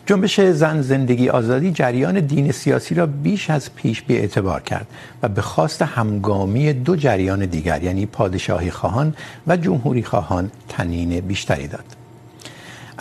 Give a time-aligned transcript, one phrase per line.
[0.06, 4.88] جنبش زن زندگی آزادی جریان دین سیاسی را بیش از پیش بی اعتبار کرد
[5.24, 9.14] و به خواست همگامی دو جریان دیگر یعنی پادشاهی خواهان
[9.48, 11.97] و جمهوری خواهان تنین بیشتری داد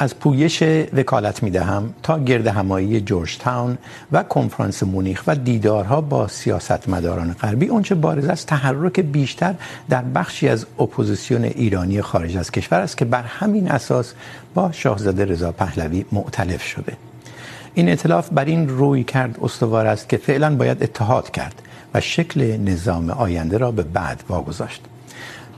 [0.04, 0.66] از پو یہ شے
[2.06, 3.76] تا گرد همایی جورج تاون
[4.12, 7.68] و کنفرانس ہم جوش تھ ووم فرون سمونیخور ہو بہ سیو ستما دورون خار بھی
[7.76, 9.52] ان سے بور کے بیچ دار
[9.90, 10.44] دار بخش
[10.76, 11.94] اوپوزیون ایران
[13.10, 13.68] بارہمین
[14.54, 16.92] بہ شو زد رضو پہلوی موالف شبے
[17.80, 18.28] ان اطلاف
[18.68, 21.62] روی کرد استوار است که فعلا باید اتحاد کرد
[21.94, 24.90] و شکل نظام آینده را به بعد واگذاشت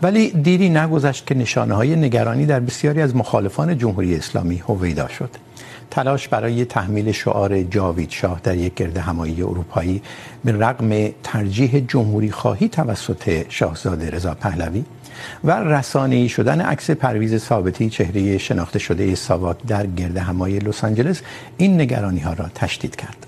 [0.03, 3.69] ولی دیری نگذشت که نشانه های نگرانی نگرانی در در در در بسیاری از مخالفان
[3.69, 5.31] جمهوری جمهوری اسلامی هویدا شد
[5.95, 10.03] تلاش برای تحمیل شعار جاوید شاه یک گرد گرد همایی همایی اروپایی
[10.45, 10.95] به رغم
[11.31, 13.27] ترجیح خواهی توسط
[13.59, 14.85] شاهزاده رضا پهلوی
[15.45, 19.73] و رسانه‌ای شدن عکس پرویز ثابتی چهره شناخته شده ساواک
[20.67, 21.23] لس آنجلس
[21.57, 23.27] این ها را تشدید کرد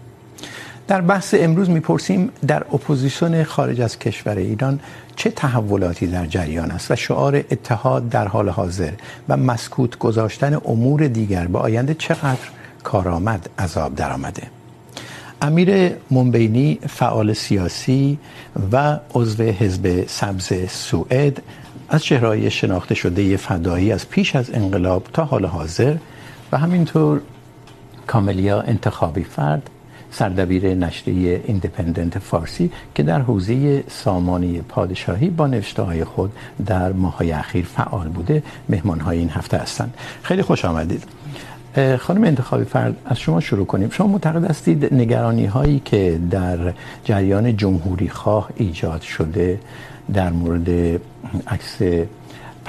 [1.09, 4.79] بحث امروز میپرسیم در اپوزیسیون خارج از کشور ایران
[5.21, 9.01] چه تحولاتی در جریان است و شعار اتحاد در حال حاضر
[9.33, 12.47] و مسکوت گذاشتن امور دیگر به آینده چقدر
[12.91, 14.51] کارآمد عذاب در آمده
[15.49, 15.73] امیر
[16.19, 16.65] منبینی
[16.95, 18.01] فعال سیاسی
[18.77, 18.85] و
[19.23, 20.49] عضو حزب سبز
[20.79, 21.43] سوئد
[21.99, 25.95] از چهرهای شناخته شده فدایی از پیش از انقلاب تا حال حاضر
[26.53, 27.21] و همینطور
[28.15, 29.71] کاملیا انتخابی فرد
[30.19, 33.81] سردبیر نشریه سردا ویرے نشریے انڈیپینڈینٹ فارسی کے دار حوضیے
[35.37, 35.61] بن
[36.15, 36.31] خود
[36.69, 36.91] در
[37.39, 41.05] اخیر فعال دار محرفہ این هفته هستند خیلی خوش آمدید
[42.05, 46.65] خانم انتخابی فرد از شما شروع کنیم شما معتقد هستید نگرانی هایی که در
[47.11, 49.49] جریان جمهوری خواه ایجاد شده
[50.19, 50.71] در مورد
[51.57, 51.77] عکس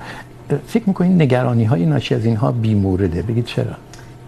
[0.74, 3.80] فکر میکنین نگرانی های ناشی از اینها بیمورده بگید چرا؟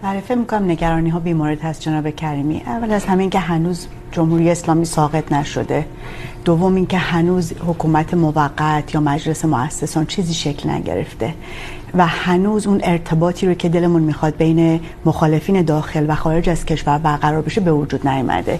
[0.05, 4.49] برای فهم کنم نگرانی ها بیمارد هست جناب کریمی اول از همین که هنوز جمهوری
[4.51, 5.85] اسلامی ساقط نشده
[6.45, 11.33] دوم اینکه هنوز حکومت موقت یا مجلس مؤسسان چیزی شکل نگرفته
[11.97, 16.97] و هنوز اون ارتباطی رو که دلمون میخواد بین مخالفین داخل و خارج از کشور
[16.97, 18.59] برقرار بشه به وجود نیامده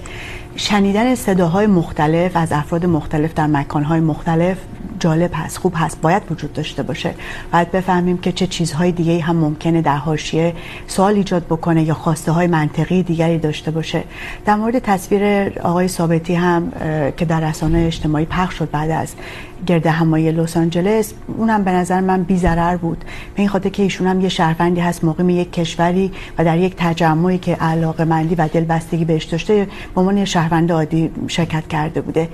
[0.58, 4.58] شنیدن صداهای مختلف از افراد مختلف در مکانهای مختلف
[5.00, 7.14] جالب هست خوب هست باید وجود داشته باشه
[7.54, 10.54] باید بفهمیم که چه چیزهای دیگه هم ممکنه در حاشیه
[10.88, 14.04] سوال ایجاد بکنه یا خواسته های منطقی دیگری داشته باشه
[14.46, 16.72] در مورد تصویر آقای ثابتی هم
[17.18, 19.14] که در رسانه اجتماعی پخش شد بعد از
[19.66, 23.04] گرده همایی لس آنجلس اونم به نظر من بی ضرر بود به
[23.36, 27.38] این خاطر که ایشون هم یه شهروندی هست مقیم یک کشوری و در یک تجمعی
[27.38, 32.30] که علاقه مندی و دلبستگی بهش داشته به عنوان یه شهروند عادی شرکت کرده بوده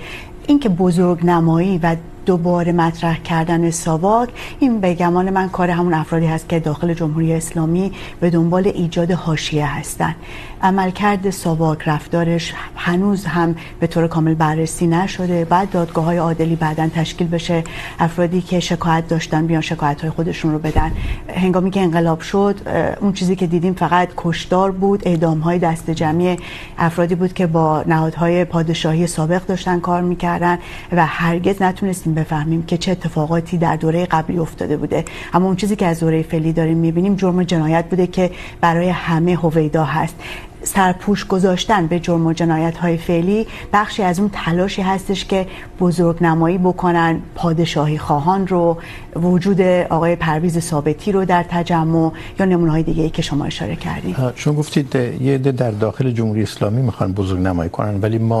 [0.46, 1.96] اینکه بزرگ نمایی و
[2.26, 4.28] دوباره مطرح کردن ساواک
[4.60, 9.10] این به گمان من کار همون افرادی هست که داخل جمهوری اسلامی به دنبال ایجاد
[9.10, 10.14] حاشیه هستند
[10.62, 16.88] عملکرد ساواک رفتارش هنوز هم به طور کامل بررسی نشده بعد دادگاه های عادلی بعدا
[16.88, 17.64] تشکیل بشه
[17.98, 20.90] افرادی که شکایت داشتن بیان شکایت های خودشون رو بدن
[21.36, 22.56] هنگامی که انقلاب شد
[23.00, 26.36] اون چیزی که دیدیم فقط کشدار بود اعدام های دست جمعی
[26.78, 30.58] افرادی بود که با نهادهای پادشاهی سابق داشتن کار میکردن
[30.92, 35.04] و هرگز نتونستیم میتونستیم بفهمیم که چه اتفاقاتی در دوره قبلی افتاده بوده
[35.34, 38.30] اما اون چیزی که از دوره فعلی داریم میبینیم جرم جنایت بوده که
[38.64, 40.14] برای همه هویدا هست
[40.70, 43.38] سرپوش گذاشتن به جرم و جنایت های فعلی
[43.72, 45.46] بخشی از اون تلاشی هستش که
[45.80, 48.78] بزرگ نمایی بکنن پادشاهی خواهان رو
[49.24, 49.60] وجود
[49.96, 52.04] آقای پرویز ثابتی رو در تجمع
[52.42, 56.42] یا نمونه های دیگه ای که شما اشاره کردید شما گفتید یه در داخل جمهوری
[56.50, 58.40] اسلامی میخوان بزرگ نمایی کنن ولی ما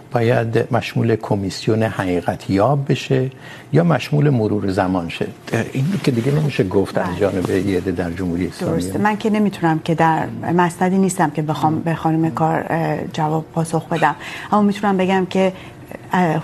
[0.13, 3.31] باید مشمول کمیسیون حقیقت یاب بشه
[3.79, 5.27] یا مشمول مرور زمان شه
[5.73, 9.79] این که دیگه نمیشه گفت از جانب یده در جمهوری اسلامی درسته من که نمیتونم
[9.79, 10.27] که در
[10.61, 12.65] مسندی نیستم که بخوام به خانم کار
[13.19, 14.15] جواب پاسخ بدم
[14.51, 15.53] اما میتونم بگم که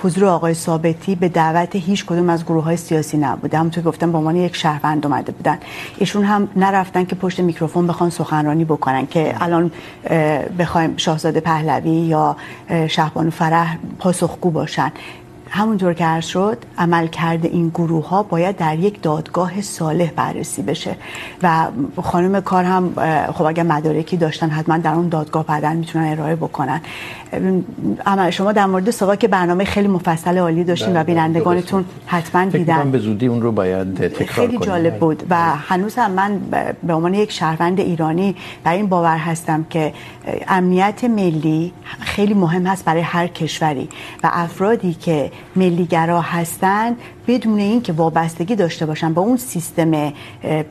[0.04, 4.12] حضور آقای ثابتی به دعوت هیچ کدوم از گروه های سیاسی نبوده همونطور که گفتم
[4.12, 5.58] به عنوان یک شهروند اومده بودن
[5.98, 9.72] ایشون هم نرفتن که پشت میکروفون بخوان سخنرانی بکنن که الان
[10.60, 12.36] بخوایم شاهزاده پهلوی یا
[12.90, 14.92] شهبانو فرح پاسخگو باشن
[15.50, 20.62] همونطور که عرض شد عمل کرده این گروه ها باید در یک دادگاه صالح بررسی
[20.62, 20.96] بشه
[21.44, 21.68] و
[22.04, 22.94] خانم کار هم
[23.34, 26.82] خب اگر مدارکی داشتن حتما در اون دادگاه بعدن میتونن ارائه بکنن
[28.06, 32.92] عمل شما در مورد سوا که برنامه خیلی مفصل عالی داشتین و بینندگانتون حتما دیدن
[32.92, 36.40] به زودی اون رو باید تکرار خیلی جالب بود و هنوز هم من
[36.84, 39.94] به عنوان یک شهروند ایرانی بر این باور هستم که
[40.48, 43.90] امنیت ملی خیلی مهم هست برای هر کشوری
[44.24, 46.98] و افرادی که ملیگرا هستند
[47.28, 50.14] بدون اینکه وابستگی داشته باشن با اون سیستم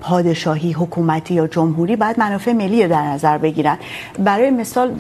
[0.01, 3.79] پادشاهی حکومتی یا جمهوری باید منافع ملی رو در نظر بگیرن
[4.19, 4.93] برای مثال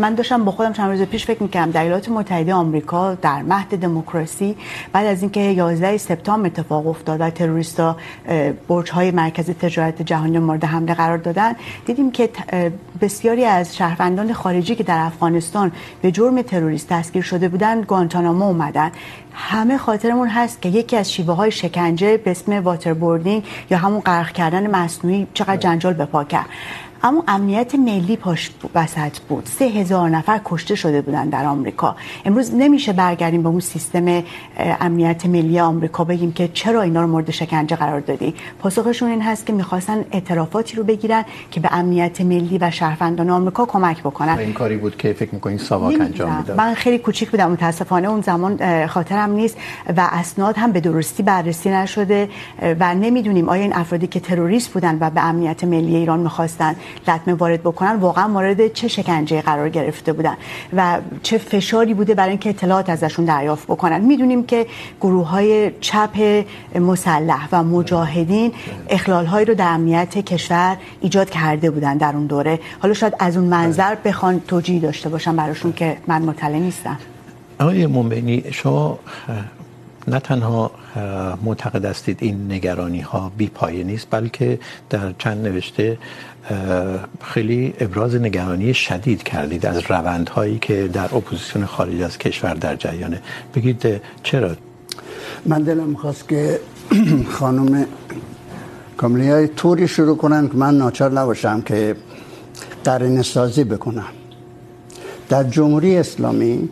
[0.00, 3.78] من داشتم با خودم چند روز پیش فکر می‌کردم در ایالات متحده آمریکا در مهد
[3.80, 4.56] دموکراسی
[4.92, 7.96] بعد از اینکه 11 سپتامبر اتفاق افتاد و تروریستا
[8.68, 11.52] برج‌های مرکز تجارت جهانی مورد حمله قرار دادن
[11.86, 12.28] دیدیم که
[13.00, 15.72] بسیاری از شهروندان خارجی که در افغانستان
[16.02, 18.90] به جرم تروریست دستگیر شده بودن گوانتانامو اومدن
[19.34, 24.32] همه خاطرمون هست که یکی از شیوه های شکنجه به اسم واتربوردینگ یا همون غرق
[24.32, 26.46] کردن مصنوعی چقدر جنجال به پا کرد
[27.08, 31.92] اما امنیت ملی پاش وسط بود سه هزار نفر کشته شده بودن در آمریکا
[32.30, 34.10] امروز نمیشه برگردیم به اون سیستم
[34.58, 38.32] امنیت ملی آمریکا بگیم که چرا اینا رو مورد شکنجه قرار دادی
[38.64, 43.64] پاسخشون این هست که میخواستن اعترافاتی رو بگیرن که به امنیت ملی و شهروندان آمریکا
[43.76, 47.50] کمک بکنن این کاری بود که فکر میکنین ساواک انجام میداد من خیلی کوچیک بودم
[47.56, 48.60] متاسفانه اون زمان
[48.98, 49.56] خاطرم نیست
[50.02, 52.28] و اسناد هم به درستی بررسی نشده
[52.84, 56.76] و نمیدونیم آیا این افرادی که تروریست بودن و به امنیت ملی ایران میخواستن
[57.08, 60.36] لطمه وارد بکنن واقعا مورد چه شکنجه قرار گرفته بودن
[60.76, 60.86] و
[61.28, 64.66] چه فشاری بوده برای اینکه اطلاعات ازشون دریافت بکنن میدونیم که
[65.06, 65.60] گروه های
[65.90, 66.18] چپ
[66.88, 68.52] مسلح و مجاهدین
[68.98, 70.76] اخلال هایی رو در امنیت کشور
[71.08, 75.36] ایجاد کرده بودن در اون دوره حالا شاید از اون منظر بخوان توجیه داشته باشن
[75.44, 76.98] براشون که من مطلع نیستم
[77.60, 78.98] آقای مومنی شما
[80.08, 80.70] نه تنها
[81.48, 84.60] معتقد هستید این نگرانی ها بی پایه نیست بلکه
[84.94, 85.98] در چند نوشته
[87.24, 91.08] خیلی ابراز نگرانی شدید کردید از از روندهایی که که که که که در در
[91.08, 93.22] در اپوزیسیون خارج کشور جریانه
[93.54, 93.84] بگید
[94.22, 94.56] چرا من
[95.46, 95.96] من دلم
[97.28, 97.86] خانم
[99.56, 101.62] طوری شروع کنن ناچار نباشم
[102.84, 104.04] قرن سازی بکنم
[105.30, 106.68] جمهوری جمهوری اسلامی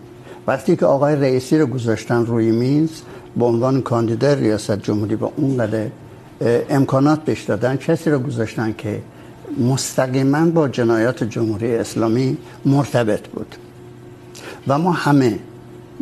[0.47, 3.03] وقتی آقای رئیسی رو گذاشتن روی میز
[3.37, 3.83] به عنوان
[4.23, 5.33] ریاست با
[6.71, 9.01] امکانات بهش دادن کسی رو گذاشتن که
[9.61, 13.55] مستقیما با جنایات جمهوری اسلامی مرتبط بود
[14.69, 15.39] و ما همه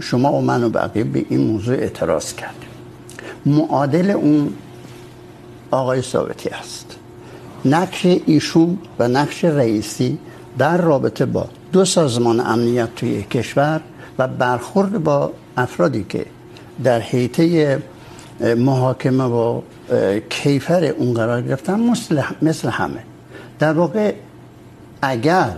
[0.00, 2.68] شما و من و بقیه به این موضوع اعتراض کردیم
[3.46, 4.52] معادل اون
[5.70, 6.96] آقای ثابتی است
[7.64, 10.18] نقش ایشون و نقش رئیسی
[10.58, 13.80] در رابطه با دو سازمان امنیت توی کشور
[14.18, 16.26] و برخورد با افرادی که
[16.84, 17.82] در حیطه
[18.56, 19.60] محاکمه و
[20.28, 21.80] کیفر اون قرار گرفتن
[22.42, 23.02] مثل همه
[23.64, 24.04] در واقع
[25.08, 25.54] اگر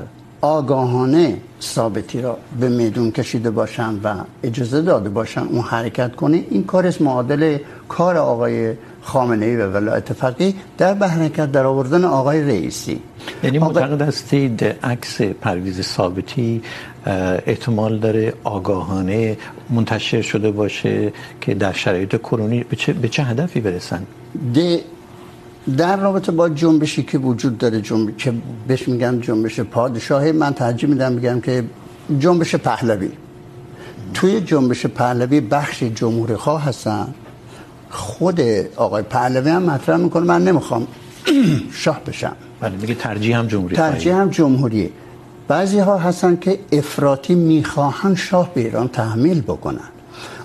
[0.46, 4.10] آگاهانه ثابتی را به میدون کشیده باشن و
[4.48, 7.42] اجازه داده باشن اون حرکت کنه این کار اسم معادل
[7.94, 8.60] کار آقای
[9.08, 13.70] خامنه ای و ولایت فقیه در به حرکت در آوردن آقای رئیسی یعنی آقا...
[13.70, 16.46] معتقد هستید عکس پرویز ثابتی
[17.06, 23.64] احتمال داره آگاهانه منتشر شده باشه که در شرایط کرونی به چه, به چه هدفی
[23.68, 24.08] برسن
[24.60, 24.97] ده
[25.76, 28.32] در رابطه با جنبشی که وجود داره جنبش که
[28.68, 31.64] بهش میگن جنبش پادشاه من ترجیح میدم میگم که
[32.26, 33.10] جنبش پهلوی
[34.14, 37.14] توی جنبش پهلوی بخش جمهوری خواه هستن
[37.90, 38.40] خود
[38.86, 40.86] آقای پهلوی هم مطرح میکنه من نمیخوام
[41.72, 44.90] شاه بشم بله میگه ترجیح هم جمهوری ترجیح هم جمهوری
[45.48, 49.88] بعضی ها هستن که افراطی میخواهن شاه به ایران تحمیل بکنن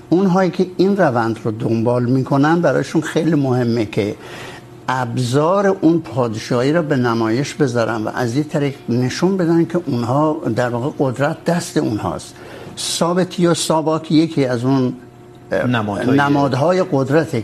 [0.09, 4.15] اونهایی که این روند رو دنبال میکنن برایشون خیلی مهمه که
[4.87, 9.37] ابزار اون اون اون پادشاهی را به نمایش بذارن و از از طریق نشون نشون
[9.37, 12.33] بدن که که اونها در واقع قدرت دست اونهاست
[12.77, 14.47] ثابتی ساباک یکی
[15.67, 17.39] نمادهای, قدرته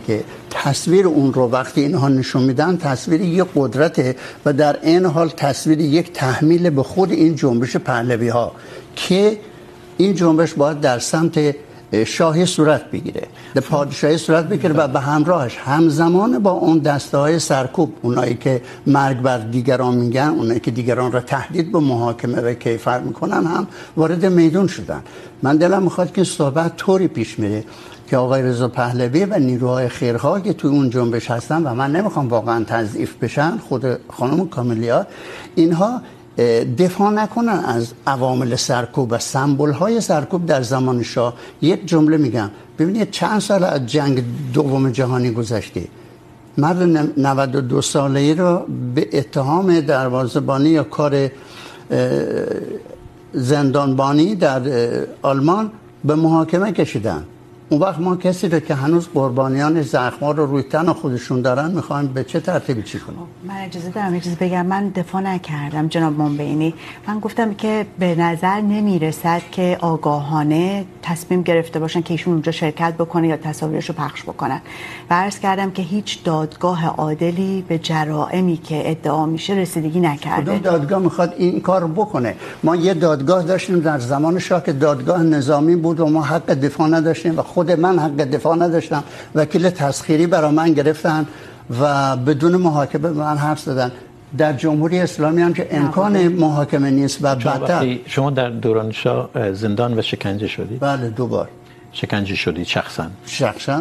[0.50, 2.78] تصویر تصویر رو وقتی اینها میدن
[3.20, 3.56] یک
[4.46, 8.52] و در این حال تصویر یک تحمیل به خود این جنبش پهلوی ها
[8.96, 9.38] که
[9.96, 11.54] این جنبش باید در سمت
[11.92, 13.20] شاهی صورت صورت بگیره
[13.54, 14.18] بگیره پادشاهی
[14.76, 20.34] و به همراهش همزمان با اون دسته های سرکوب اونایی که مرگ بر دیگران میگن
[20.38, 23.66] اونایی که دیگران را تهدید به محاکمه و کیفر میکنن هم
[23.96, 25.02] وارد میدون شدن
[25.42, 27.66] من دلم میخواد که صحبت طوری پیش میره که
[28.10, 32.64] که آقای رضا پهلوی و نیروهای خیرها توی اون جنبش هستن و من نمیخوام واقعا
[32.64, 35.06] تضعیف بشن خود خانم کاملیا
[35.54, 36.02] اینها
[36.78, 42.50] دفاع نکنن از عوامل سرکوب و سام های سرکوب در زمان شاه یک جمله میگم
[42.78, 45.84] ببینید چند سال از جنگ دوم جهانی گذشته
[46.58, 46.80] مرد
[47.22, 51.16] جاگ دوسرے مار به اتهام دروازبانی یا کار
[53.32, 54.60] زندانبانی در
[55.22, 55.70] آلمان
[56.04, 57.24] به محاکمه کشیدن
[57.74, 62.06] اون وقت ما کسی رو که هنوز قربانیان زخم‌ها رو روی تن خودشون دارن می‌خوایم
[62.14, 63.16] به چه ترتیبی چی کنم
[63.48, 66.74] من اجازه دارم یه چیز بگم من دفاع نکردم جناب مونبینی
[67.08, 72.94] من گفتم که به نظر نمی‌رسد که آگاهانه تصمیم گرفته باشن که ایشون اونجا شرکت
[72.94, 74.60] بکنه یا تصاویرش رو پخش بکنن
[75.10, 80.58] و عرض کردم که هیچ دادگاه عادلی به جرائمی که ادعا میشه رسیدگی نکرده کدوم
[80.58, 82.34] دادگاه میخواد این کار بکنه
[82.64, 86.88] ما یه دادگاه داشتیم در زمان شاه که دادگاه نظامی بود و ما حق دفاع
[86.98, 89.04] نداشتیم و خود خود من حق دفاع نداشتم
[89.38, 91.26] وکیل تسخیری برا من گرفتن
[91.80, 91.90] و
[92.28, 93.90] بدون محاکمه من حرف زدن
[94.42, 99.98] در جمهوری اسلامی هم که امکان محاکمه نیست و بدتر شما در دوران شاه زندان
[99.98, 101.50] و شکنجه شدید بله دو بار
[102.02, 103.78] شکنجه شدید شخصا شخصا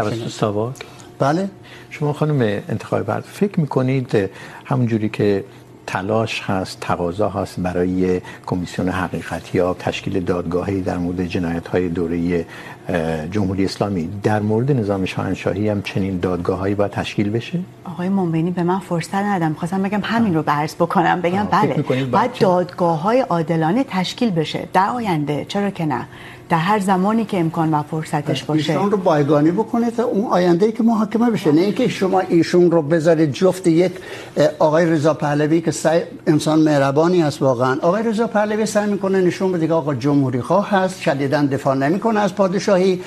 [0.00, 0.82] توسط سواک
[1.24, 1.46] بله
[1.98, 4.16] شما خانم انتخاب برد فکر میکنید
[4.70, 8.20] همون جوری که تلاش هست تقاضا هست برای
[8.52, 12.44] کمیسیون حقیقت یا تشکیل دادگاهی در مورد جنایت های دوره
[13.38, 17.60] جمهوری اسلامی در مورد نظام شاهنشاهی هم چنین دادگاه هایی باید تشکیل بشه
[17.94, 21.84] آقای مومنی به من فرصت ندادم خواستم بگم همین رو برس بکنم بگم بله
[22.16, 26.04] باید دادگاه های عادلانه تشکیل بشه در آینده چرا که نه
[26.48, 30.66] در هر زمانی که امکان و فرصتش باشه ایشون رو بایگانی بکنه تا اون آینده
[30.66, 33.98] ای که محاکمه بشه نه اینکه شما ایشون رو بذارید جفت یک
[34.58, 39.52] آقای رضا پهلوی که سعی انسان مهربانی است واقعا آقای رضا پهلوی سعی میکنه نشون
[39.52, 43.00] بده که آقا جمهوری خواه هست شدیدا دفاع نمیکنه از پادشاهی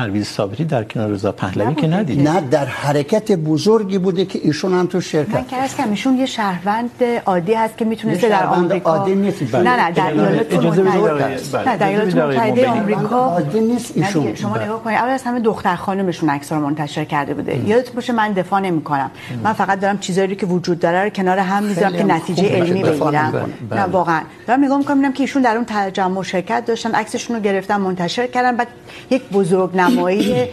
[0.00, 4.74] پرویز صابری در کنار رضا پهلوی که ندیدید نه در حرکت بزرگی بوده که ایشون
[4.80, 9.14] هم تو شرکت من که ایشون یه شهروند عادی هست که میتونه در آمریکا عادی
[9.22, 14.58] نیست نه نه در ایالات متحده نه در ایالات متحده آمریکا عادی نیست ایشون شما
[14.62, 17.68] نگاه کنید اول از همه دختر خانمشون عکس رو منتشر کرده بوده hmm.
[17.72, 19.44] یادت باشه من دفاع نمی کنم hmm.
[19.44, 23.48] من فقط دارم چیزایی که وجود داره رو کنار هم میذارم که نتیجه علمی بگیرم
[23.72, 27.42] نه واقعا دارم نگاه میکنم اینم که ایشون در اون تجمع شرکت داشتن عکسشون رو
[27.42, 28.68] گرفتن منتشر کردن بعد
[29.16, 30.44] یک بزرگ نمایی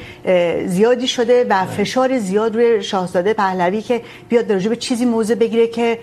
[0.77, 5.67] زیادی شده و فشار زیاد روی شاهزاده پهلوی که بیاد در به چیزی موضع بگیره
[5.79, 5.97] که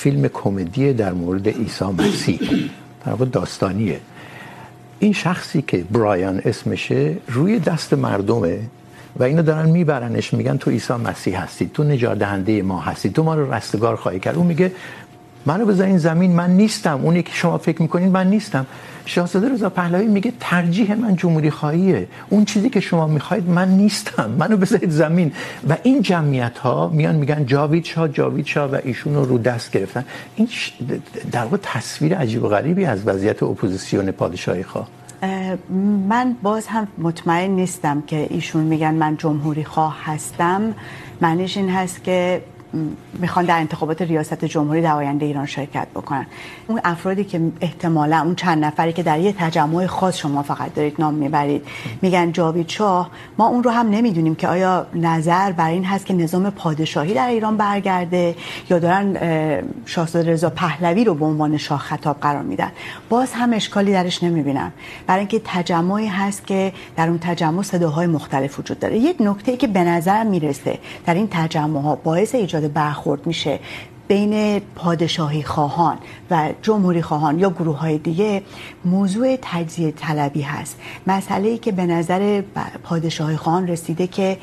[0.00, 4.00] فیلم کمدی در مورد عیسی مسیح در واقع داستانیه
[5.06, 8.58] این شخصی که برایان اسمشه روی دست مردمه
[9.22, 13.24] و اینو دارن میبرنش میگن تو عیسی مسیح هستی تو نجات دهنده ما هستی تو
[13.30, 14.72] ما رو رستگار خواهی کرد اون میگه
[15.48, 18.66] منو بذارین زمین من نیستم اونی که شما فکر میکنین من نیستم
[19.14, 24.34] شاهزاده رضا پهلوی میگه ترجیح من جمهوری خواهیه اون چیزی که شما میخواهید من نیستم
[24.40, 25.30] منو بذارید زمین
[25.72, 29.70] و این جمعیت ها میان میگن جاوید شاه جاوید شاه و ایشون رو رو دست
[29.76, 30.10] گرفتن
[30.42, 30.98] این
[31.36, 35.54] در واقع تصویر عجیب و غریبی از وضعیت اپوزیسیون پادشاهی خواه
[36.16, 40.68] من باز هم مطمئن نیستم که ایشون میگن من جمهوری خواه هستم
[41.26, 42.20] معنیش این هست که
[43.18, 46.26] میخوان در انتخابات ریاست جمهوری در آینده ایران شرکت بکنن
[46.66, 50.94] اون افرادی که احتمالا اون چند نفری که در یه تجمع خاص شما فقط دارید
[50.98, 51.66] نام میبرید
[52.02, 56.14] میگن جاوید شاه ما اون رو هم نمیدونیم که آیا نظر بر این هست که
[56.14, 58.34] نظام پادشاهی در ایران برگرده
[58.70, 59.16] یا دارن
[59.86, 62.72] شاهزاده رضا پهلوی رو به عنوان شاه خطاب قرار میدن
[63.08, 64.72] باز هم اشکالی درش نمیبینم
[65.06, 69.56] برای اینکه تجمعی هست که در اون تجمع صداهای مختلف وجود داره یک نکته ای
[69.58, 73.58] که به نظر میرسه در این تجمع ها باعث ایجاد داره برخورد میشه
[74.08, 75.96] بین پادشاهی خواهان
[76.30, 78.42] و جمهوری خواهان یا گروه های دیگه
[78.84, 82.42] موضوع تجزیه طلبی هست مسئله ای که به نظر
[82.82, 84.36] پادشاهی خواهان رسیده که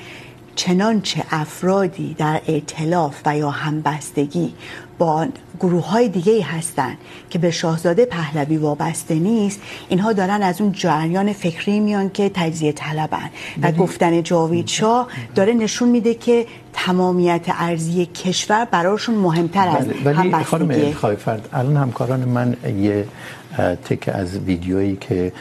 [0.56, 4.54] چنانچه افرادی در اعتلاف و یا همبستگی
[4.98, 5.28] با
[5.64, 6.94] گروه های دیگه هستن
[7.30, 12.72] که به شاهزاده پهلوی وابسته نیست اینها دارن از اون جریان فکری میان که تجزیه
[12.72, 13.30] طلبن
[13.66, 16.46] و گفتن جاوید شاه داره نشون میده که
[16.80, 23.08] تمامیت ارزی کشور براشون مهمتر از همبستگیه فرد الان همکاران من یه
[23.88, 25.34] تک از ویدیویی که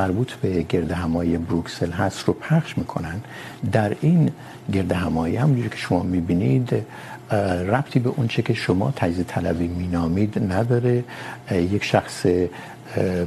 [0.00, 3.20] مربوط به گرد همایی بروکسل هست رو پخش میکنن
[3.76, 4.20] در این
[4.76, 6.74] گرد همایی همونجور که شما میبینید
[7.32, 11.04] شما تجزیه طلبی مینامید نداره
[11.76, 12.26] یک شخص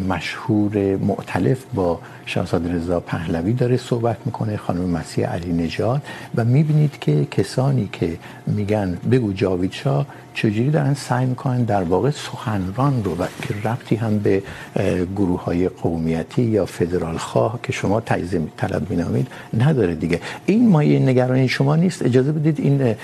[0.09, 0.75] مشهور
[1.09, 6.01] معتلف با شاهزاده رضا پهلوی داره صحبت میکنه خانم مسیح علی نجات
[6.35, 10.05] و میبینید که کسانی که میگن بگو جاوید شاه
[10.41, 14.43] چجوری دارن سعی میکنن در واقع سخنران رو و که ربطی هم به
[15.21, 20.21] گروه های قومیتی یا فدرال خواه که شما تجزیه طلب مینامید نداره دیگه
[20.55, 22.95] این مایه نگرانی شما نیست اجازه بدید این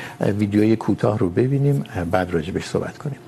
[0.42, 1.84] ویدیوی کوتاه رو ببینیم
[2.18, 3.28] بعد راجبش صحبت کنیم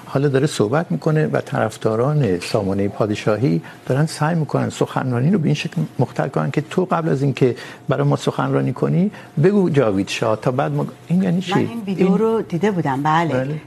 [0.13, 5.59] حالا داره صحبت میکنه و طرفداران سامانه پادشاهی دارن سعی میکنن سخنرانی رو به این
[5.63, 7.55] شکل مختل کنن که تو قبل از اینکه
[7.93, 9.03] برای ما سخنرانی کنی
[9.45, 12.17] بگو جاوید شاه تا بعد ما این یعنی چی من این ویدیو این...
[12.23, 13.61] رو دیده بودم بله, بله.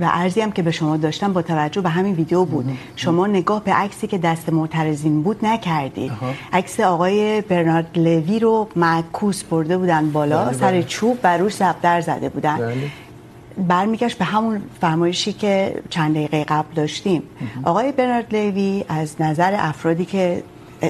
[0.00, 2.96] و عرضی هم که به شما داشتم با توجه به همین ویدیو بود مهم.
[3.04, 6.10] شما نگاه به عکسی که دست معترضین بود نکردی
[6.60, 8.54] عکس آقای برنارد لوی رو
[8.86, 10.74] معکوس برده بودن بالا بله بله.
[10.80, 12.90] سر چوب و روش زبدر زده بودن بله.
[13.68, 17.22] برمیگشت به همون فرمایشی که چند دقیقه قبل داشتیم
[17.64, 20.42] آقای برنارد لیوی از نظر افرادی که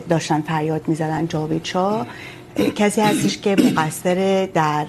[0.09, 2.07] داشتن فریاد میزدن جاوید شاه
[2.77, 4.85] کسی هستش که مقصر در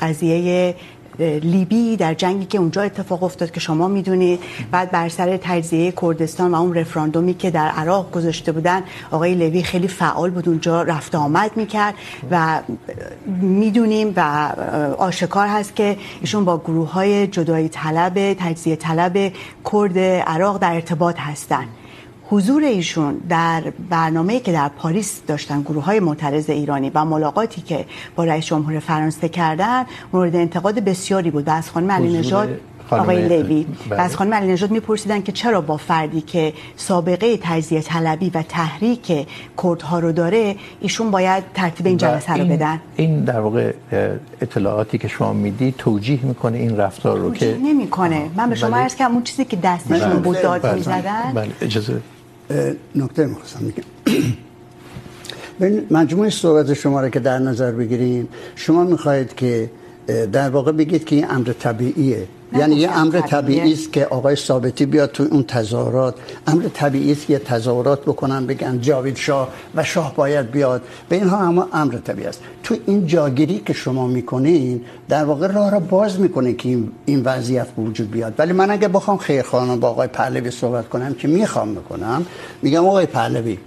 [0.00, 0.74] قضیه
[1.18, 6.54] لیبی در جنگی که اونجا اتفاق افتاد که شما میدونید بعد بر سر تجزیه کردستان
[6.54, 11.14] و اون رفراندومی که در عراق گذاشته بودن آقای لوی خیلی فعال بود اونجا رفت
[11.14, 11.94] آمد میکرد
[12.30, 12.60] و
[13.40, 14.20] میدونیم و
[14.98, 19.32] آشکار هست که ایشون با گروه های جدایی طلب تجزیه طلب
[19.72, 21.68] کرد عراق در ارتباط هستند
[22.32, 27.84] حضور ایشون در برنامه که در پاریس داشتن گروه های معترض ایرانی و ملاقاتی که
[28.16, 32.52] با رئیس جمهور فرانسه کردن مورد انتقاد بسیاری بود و از خانم علی نژاد
[32.98, 33.58] آقای لوی
[33.90, 36.52] و از خانم علی نژاد میپرسیدن که چرا با فردی که
[36.84, 39.04] سابقه تجزیه طلبی و تحریک
[39.62, 43.66] کردها رو داره ایشون باید ترتیب این جلسه رو بدن این در واقع
[44.42, 48.76] اطلاعاتی که شما میدی توجیه میکنه این رفتار رو که توجیه نمیکنه من به شما
[48.88, 52.00] عرض کردم اون چیزی که دستشون بود داد میزدن بله اجازه
[52.96, 53.82] نکته میخواستم بگم
[55.60, 59.70] بین مجموعه صحبت شما رو که در نظر بگیریم شما میخواهید که
[60.32, 64.36] در واقع بگید که این امر طبیعیه یعنی یه امر طبیعی یعنی است که آقای
[64.36, 66.14] ثابتی بیاد تو اون تظاهرات
[66.46, 71.38] امر طبیعی است که تظاهرات بکنن بگن جاوید شاه و شاه باید بیاد و اینها
[71.46, 74.84] اما امر طبیعی است تو این جاگیری که شما میکنین
[75.14, 78.70] در واقع راه را باز میکنه که این این وضعیت به وجود بیاد ولی من
[78.70, 82.26] اگه بخوام خیرخواهانه با آقای پهلوی صحبت کنم که میخوام بکنم
[82.62, 83.58] میگم آقای پهلوی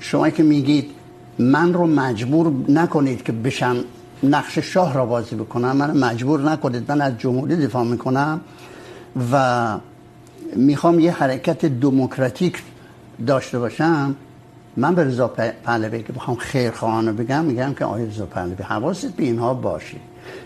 [0.00, 0.90] شما که میگید
[1.38, 3.76] من رو مجبور نکنید که بشم
[4.22, 8.40] نقش شاه را بازی بکنم من مجبور نکنید من از جمهوری دفاع میکنم
[9.32, 9.76] و
[10.56, 12.62] میخوام یه حرکت دموکراتیک
[13.26, 14.16] داشته باشم
[14.76, 19.12] من به رضا پهلوی که بخوام خیر خواهانو بگم میگم که آقای رضا پهلوی حواست
[19.16, 19.96] به اینها باشه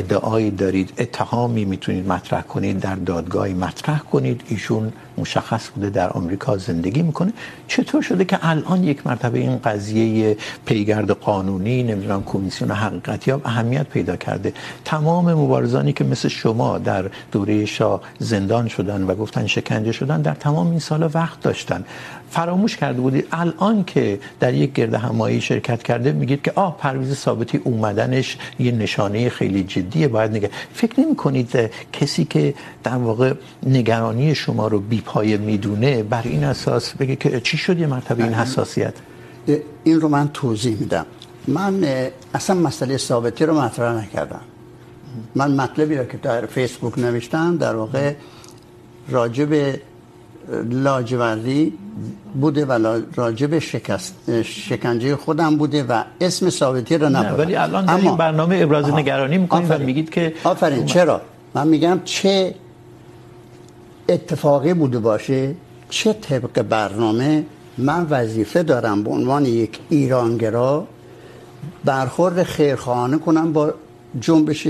[0.00, 6.54] ادعایی دارید اتهامی میتونید مطرح کنید در دادگاهی مطرح کنید ایشون مشخص بوده در آمریکا
[6.66, 10.30] زندگی میکنه چطور شده که الان یک مرتبه این قضیه
[10.70, 14.54] پیگرد قانونی نمیدونم کمیسیون حقیقت یاب اهمیت پیدا کرده
[14.92, 20.40] تمام مبارزانی که مثل شما در دوره شاه زندان شدن و گفتن شکنجه شدن در
[20.46, 21.86] تمام این سالا وقت داشتن
[22.34, 27.10] فراموش کرده بودید الان که در یک گرد همایی شرکت کرده میگید که آه پرویز
[27.22, 31.56] ثابتی اومدنش یه نشانه خیلی جدیه باید نگه فکر نمی کنید
[32.00, 33.28] کسی که در واقع
[33.78, 38.38] نگرانی شما رو بیپای میدونه بر این اساس بگه که چی شد یه مرتبه این
[38.40, 39.02] حساسیت
[39.58, 41.12] این رو من توضیح میدم
[41.60, 44.50] من اصلا مسئله ثابتی رو مطرح نکردم
[45.42, 48.04] من مطلبی را که در فیسبوک نوشتم در واقع
[49.16, 49.54] راجب
[50.70, 51.72] لاجوردی
[52.40, 57.94] بوده و راجب شکست شکنجه خودم بوده و اسم ثابتی رو نبرد ولی الان در
[58.06, 58.98] این برنامه ابراز آها.
[58.98, 61.20] نگرانی میکنید و میگید که آفرین چرا
[61.54, 62.54] من میگم چه
[64.08, 65.54] اتفاقی بوده باشه
[65.90, 67.44] چه طبق برنامه
[67.90, 70.86] من وظیفه دارم به عنوان یک ایرانگرا
[71.84, 73.68] برخورد خیرخواهانه کنم با
[74.20, 74.64] جنبش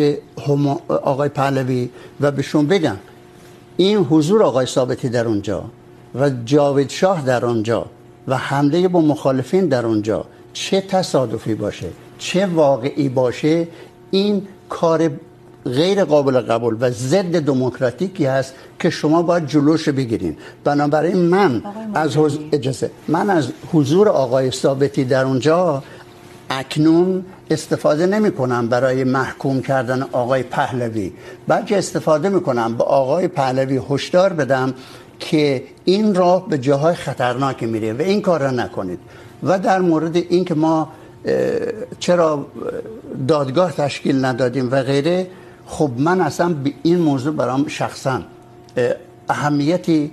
[0.48, 1.84] آقای پهلوی
[2.20, 2.96] و به بهشون بگم
[3.76, 5.64] این حضور آقای ثابتی در اونجا
[6.14, 7.86] و جاوید شاه در اونجا
[8.28, 13.68] و حمله با مخالفین در اونجا چه تصادفی باشه چه واقعی باشه
[14.10, 15.10] این کار
[15.64, 21.62] غیر قابل قبول و ضد دموکراتیکی هست که شما باید جلوش بگیرین بنابراین من
[21.94, 25.82] از حضور اجازه من از حضور آقای ثابتی در اونجا
[26.58, 31.12] اکنون استفاده نمی کنم برای محکوم کردن آقای پهلوی
[31.48, 34.74] بلکه استفاده می کنم به آقای پهلوی هشدار بدم
[35.20, 38.98] که این راه به جاهای خطرناک میره و این کار را نکنید
[39.42, 40.88] و در مورد اینکه ما
[41.98, 42.46] چرا
[43.28, 45.26] دادگاه تشکیل ندادیم و غیره
[45.66, 48.20] خب من اصلا به این موضوع برام شخصا
[49.28, 50.10] اهمیتی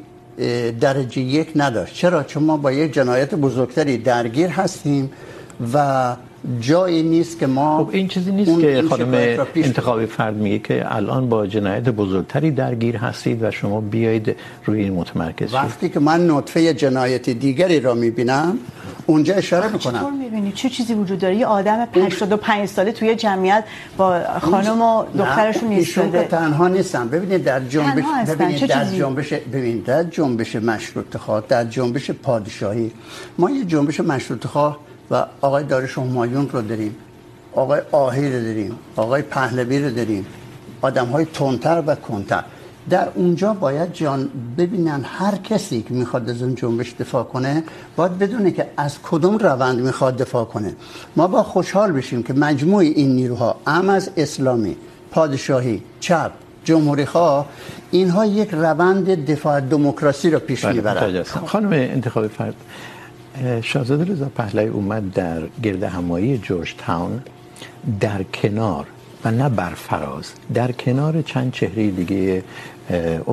[0.82, 5.12] درجه یک نداشت چرا چون ما با یک جنایت بزرگتری درگیر هستیم
[5.74, 6.16] و
[6.66, 9.14] جایی نیست که ما خب این چیزی نیست که خانم
[9.64, 14.30] انتخابی فرد میگه که الان با جنایت بزرگتری درگیر هستید و شما بیایید
[14.68, 18.58] روی این متمرکز شید وقتی که من نطفه جنایت دیگری را میبینم
[19.16, 23.64] اونجا اشاره میکنم چطور میبینی؟ چه چیزی وجود داره؟ یه آدم 85 ساله توی جمعیت
[23.98, 24.10] با
[24.48, 29.84] خانم و دخترشون نیستده ایشون که تنها نیستن ببینید در جنبش ببینید در جنبش ببینید
[29.96, 32.90] در جنبش مشروط خواه در جنبش پادشاهی
[33.38, 34.78] ما یه جنبش مشروط خواه
[35.12, 36.96] و آقای دارش همایون رو داریم
[37.64, 40.28] آقای آهی رو داریم آقای پهلوی رو داریم
[40.90, 42.44] آدم های تونتر و کنتر
[42.92, 44.22] در اونجا باید جان
[44.58, 47.64] ببینن هر کسی که میخواد از اون جنبش دفاع کنه
[47.96, 50.76] باید بدونه که از کدوم روند میخواد دفاع کنه
[51.22, 54.76] ما با خوشحال بشیم که مجموع این نیروها ام از اسلامی
[55.18, 56.32] پادشاهی چپ
[56.70, 57.46] جمهوری خواه
[57.92, 61.22] اینها یک روند دفاع دموکراسی رو پیش میبرن
[61.54, 62.56] خانم انتخاب فرد
[63.64, 67.20] شاهزاده رضا پهلوی اومد در در در در گرد همایی جورج تاون
[68.02, 68.86] کنار کنار کنار
[69.26, 70.32] و و نه بر فراز
[70.86, 72.44] چند چند چهره دیگه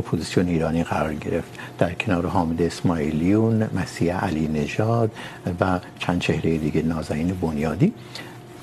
[0.01, 5.13] اپوزیسیون ایرانی قرار گرفت حامد اسماعیلیون مسیح علی نژاد
[5.61, 7.93] چهره دیگه نازنین بنیادی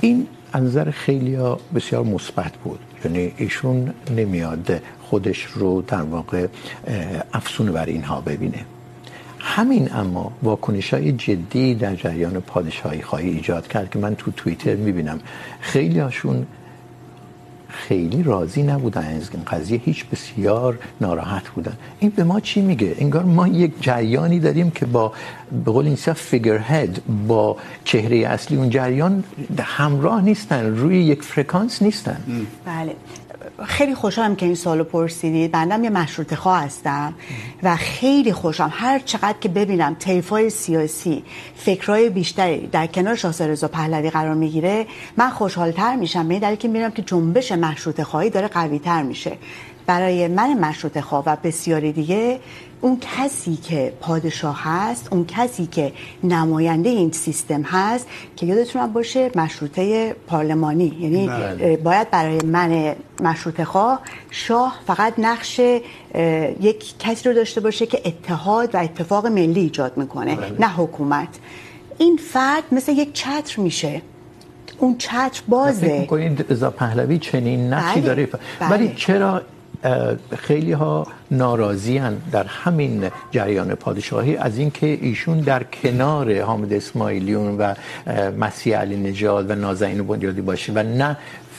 [0.02, 3.84] این از نظر خیلی ها بسیار مثبت بود یعنی ایشون
[4.22, 4.74] نمیاد
[5.10, 6.46] خودش رو در واقع
[7.34, 8.66] افسون بر اینها ببینه
[9.52, 14.84] همین اما واکنش های جدی در جریان پادشاهی خواهی ایجاد کرد که من تو توییتر
[14.90, 15.24] میبینم
[15.74, 16.44] خیلی هاشون
[17.84, 20.76] خیلی راضی نبودن از این قضیه هیچ بسیار
[21.06, 25.76] ناراحت بودن این به ما چی میگه انگار ما یک جریانی داریم که با به
[25.78, 27.00] قول این صف فیگر هد
[27.32, 27.40] با
[27.92, 33.20] چهره اصلی اون جریان همراه نیستن روی یک فرکانس نیستن بله
[33.66, 37.14] خیلی خوشحالم که این سوالو پرسیدید بندم یه مشروط خواه هستم
[37.64, 41.24] و خیلی خوشحالم هر چقدر که ببینم تیفای سیاسی
[41.58, 44.86] فکرای بیشتری در کنار شاه رضا پهلوی قرار میگیره
[45.18, 49.32] من خوشحالتر میشم به دلیل که میبینم که جنبش مشروط خواهی داره قوی تر میشه
[49.86, 52.40] برای من مشروط خواه و بسیاری دیگه
[52.88, 55.92] اون کسی که پادشاه هست اون کسی که
[56.32, 58.08] نماینده این سیستم هست
[58.40, 61.78] که یادتون باشه مشروطه پارلمانی یعنی بله.
[61.78, 65.54] باید برای من مشروطه خواه شاه فقط نقش
[66.68, 70.56] یک کسی رو داشته باشه که اتحاد و اتفاق ملی ایجاد میکنه بله.
[70.60, 71.28] نه حکومت
[71.98, 74.02] این فرد مثل یک چتر میشه
[74.78, 78.06] اون چتر بازه فکر می‌کنید رضا پهلوی چنین نقشی بله.
[78.06, 78.28] داره
[78.70, 78.96] ولی بله.
[79.08, 79.34] چرا
[80.40, 87.74] خیلی خیلیح نظان در همین جریان پادشاهی از اینکه ایشون در کنار حامد اسماعیلیون و
[88.38, 89.44] مسیح علی و
[90.04, 91.18] بنیادی باشه و نه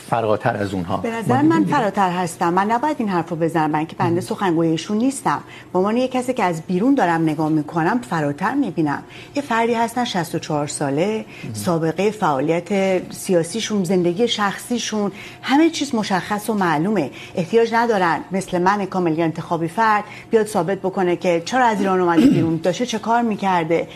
[0.09, 3.85] فراتر از اونها به نظر من فراتر هستم من نباید این حرف رو بزنم من
[3.91, 5.41] که بنده سخنگویشون نیستم
[5.73, 9.03] به عنوان یه کسی که از بیرون دارم نگاه میکنم فراتر میبینم
[9.35, 11.25] یه فردی هستن 64 ساله
[11.61, 15.11] سابقه فعالیت سیاسیشون زندگی شخصیشون
[15.51, 17.05] همه چیز مشخص و معلومه
[17.43, 20.03] احتیاج ندارن مثل من کاملی انتخابی فرد
[20.35, 23.87] بیاد ثابت بکنه که چرا از ایران اومده بیرون داشته چه کار میکرده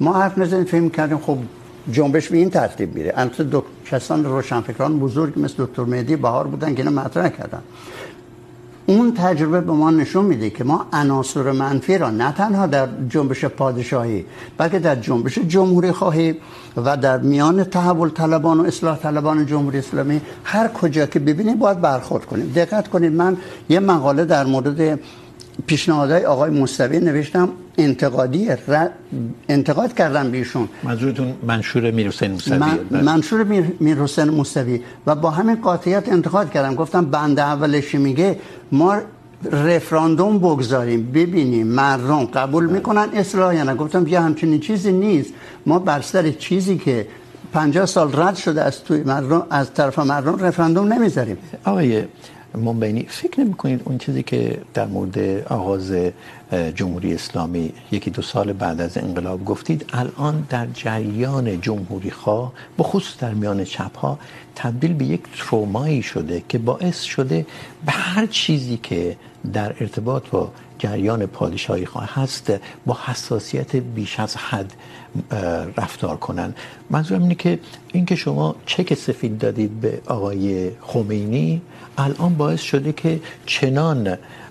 [0.00, 1.38] ما حرف نزدیم فهم کردیم خب
[1.92, 6.74] جنبش به این ترتیب میره البته دو کسان روشنفکران بزرگ مثل دکتر مهدی بهار بودن
[6.74, 7.58] که اینو مطرح کردن
[8.86, 13.44] اون تجربه به ما نشون میده که ما عناصر منفی را نه تنها در جنبش
[13.44, 14.24] پادشاهی
[14.58, 16.34] بلکه در جنبش جمهوری خواهی
[16.76, 21.80] و در میان تحول طلبان و اصلاح طلبان جمهوری اسلامی هر کجا که ببینیم باید
[21.80, 23.36] برخورد کنیم دقت کنید من
[23.68, 24.98] یه مقاله در مورد
[25.66, 27.48] پیشنهادهای آقای مستوی نوشتم
[27.84, 28.94] انتقادی انتقاد
[29.48, 30.00] انتقاد
[30.84, 31.90] منظورتون منشور
[33.08, 37.10] منشور میر میر حسین حسین موسوی موسوی من و با همین قاطعیت کردم گفتم گفتم
[37.14, 38.98] بنده اولش میگه ما ما
[39.66, 45.34] رفراندوم بگذاریم ببینیم مردم مردم مردم قبول میکنن اصلاح یا نه یه چیزی چیزی نیست
[45.90, 46.30] بر سر
[46.86, 48.78] که سال رد شده از
[49.58, 49.98] از توی طرف
[50.46, 52.02] رفراندوم نمیذاریم آقای
[52.64, 55.16] گانچ فکر نمیکنید اون چیزی که در مورد
[55.58, 55.90] آغاز
[56.52, 63.16] جمهوری اسلامی یکی دو سال بعد از انقلاب گفتید الان در جریان جمهوری خواه بخصوص
[63.22, 64.18] در میان چپ ها
[64.54, 67.46] تبدیل به یک ترومایی شده که باعث شده
[67.86, 69.16] به هر چیزی که
[69.52, 70.44] در ارتباط با
[70.78, 72.52] جریان پادشاهی خواه هست
[72.86, 74.72] با حساسیت بیش از حد
[75.76, 76.54] رفتار کنن
[76.90, 77.58] منظورم اینه که
[77.92, 81.60] این که شما چک سفید دادید به آقای خمینی
[82.08, 84.16] الان باعث شده که چنان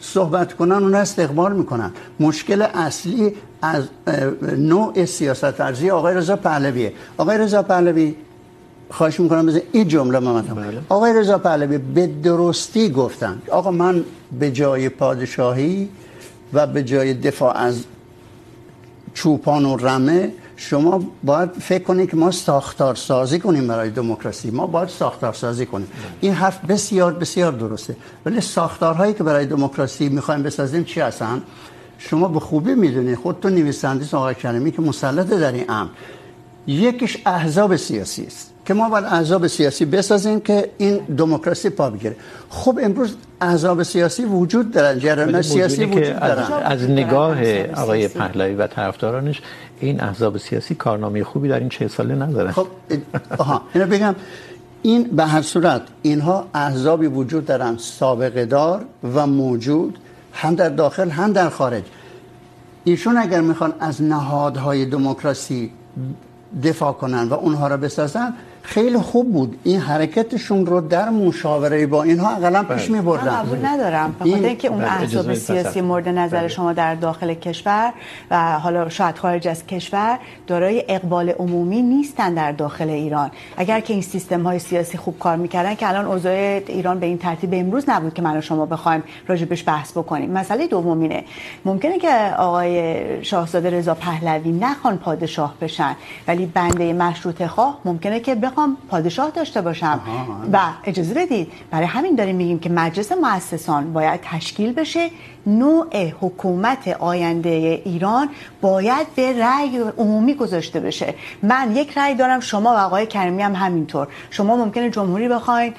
[0.00, 3.32] صحبت کنن اون استقبال میکنن مشکل اصلی
[3.62, 3.84] از
[4.42, 8.14] نوع سیاست ارزی آقای رضا پهلویه آقای رضا پهلوی
[8.90, 14.04] خواهش میکنم بزن این جمله من مطمئن آقای رضا پهلوی به درستی گفتن آقا من
[14.40, 15.88] به جای پادشاهی
[16.52, 17.84] و به جای دفاع از
[19.14, 22.94] چوپان و رمه شما شما باید باید فکر کنید که که که ما ما ساختار
[22.94, 25.86] ساختار سازی سازی کنیم کنیم برای برای دموکراسی دموکراسی این
[26.20, 29.12] این حرف بسیار بسیار درسته ولی ساختارهایی
[30.10, 31.42] میخوایم بسازیم چی هستن
[32.34, 32.72] به خوبی
[34.12, 35.90] آقای مسلط در امر
[36.66, 40.40] یکیش احزاب سیاسی است که که ما باید احزاب احزاب سیاسی سیاسی سیاسی بسازیم
[40.86, 42.16] این دموکراسی پا بگیره
[42.62, 49.40] خب امروز وجود وجود دارن دارن از نگاه آقای پهلوی و طرفدارانش
[49.78, 52.68] این این این احزاب سیاسی کارنامه خوبی در در در ساله ندارن خب
[53.38, 59.96] آها اینو بگم به هر صورت اینها احزابی وجود دارن سابقه دار و و موجود
[60.44, 61.88] هم هم داخل خارج
[62.92, 65.58] ایشون اگر میخوان از نهادهای دموکراسی
[66.68, 68.34] دفاع کنن اونها را بسازن
[68.66, 73.66] خیلی خوب بود این حرکتشون رو در مشاوره با اینها اقلا پیش می‌بردن من قبول
[73.66, 77.92] ندارم به خاطر اینکه اون احزاب سیاسی مورد نظر شما در داخل کشور
[78.30, 83.30] و حالا شاید خارج از کشور دارای اقبال عمومی نیستن در داخل ایران
[83.64, 86.32] اگر که این سیستم های سیاسی خوب کار میکردن که الان اوضاع
[86.76, 89.02] ایران به این ترتیب امروز نبود که من و شما بخوایم
[89.32, 91.22] راجبش بحث بکنیم مسئله دومینه
[91.72, 92.12] ممکنه که
[92.48, 95.96] آقای شاهزاده رضا پهلوی نخوان پادشاه بشن
[96.28, 100.44] ولی بنده مشروطه خواه ممکنه که میخوام پادشاه داشته باشم آه آه آه.
[100.52, 105.10] و اجازه بدید برای همین داریم میگیم که مجلس مؤسسان باید تشکیل بشه
[105.46, 107.48] نوع حکومت آینده
[107.90, 108.28] ایران
[108.60, 113.54] باید به رأی عمومی گذاشته بشه من یک رأی دارم شما و آقای کریمی هم
[113.54, 115.74] همینطور شما ممکنه جمهوری بخواین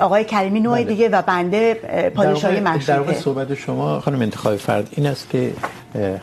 [0.00, 0.84] آقای کریمی نوع بله.
[0.84, 1.74] دیگه و بنده
[2.16, 5.52] پادشاهی مشروطه در واقع صحبت شما خانم انتخاب فرد این است که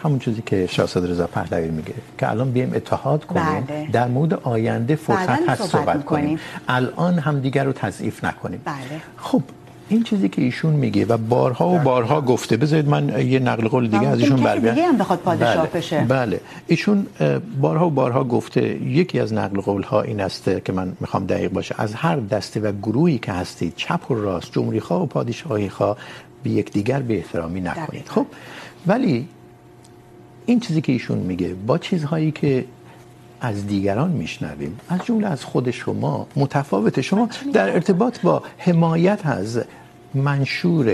[0.04, 3.88] همون چیزی که شاهزاده رضا پهلوی میگه که الان بیایم اتحاد کنیم بله.
[3.92, 6.40] در مورد آینده فرصت هست صحبت, صحبت کنیم
[6.78, 9.02] الان هم دیگر رو تضعیف نکنیم بله.
[9.32, 9.44] خب
[9.96, 13.88] این چیزی که ایشون میگه و بارها و بارها گفته بذارید من یه نقل قول
[13.96, 15.74] دیگه از ایشون بر بیارم هم بخواد پادشاه بله.
[15.74, 18.64] بشه بله ایشون بارها و بارها گفته
[19.00, 22.62] یکی از نقل قول ها این است که من میخوام دقیق باشه از هر دسته
[22.70, 27.08] و گروهی که هستید چپ و راست جمهوری خواه و پادشاهی خواه به یک دیگر
[27.12, 28.40] به احترامی نکنید خب
[28.94, 32.80] ولی این چیزی که ایشون میگه با چیزهایی که
[33.52, 37.30] از دیگران میشنویم از جمله از خود شما متفاوته شما
[37.62, 38.34] در ارتباط با
[38.66, 39.62] حمایت از
[40.14, 40.90] منشور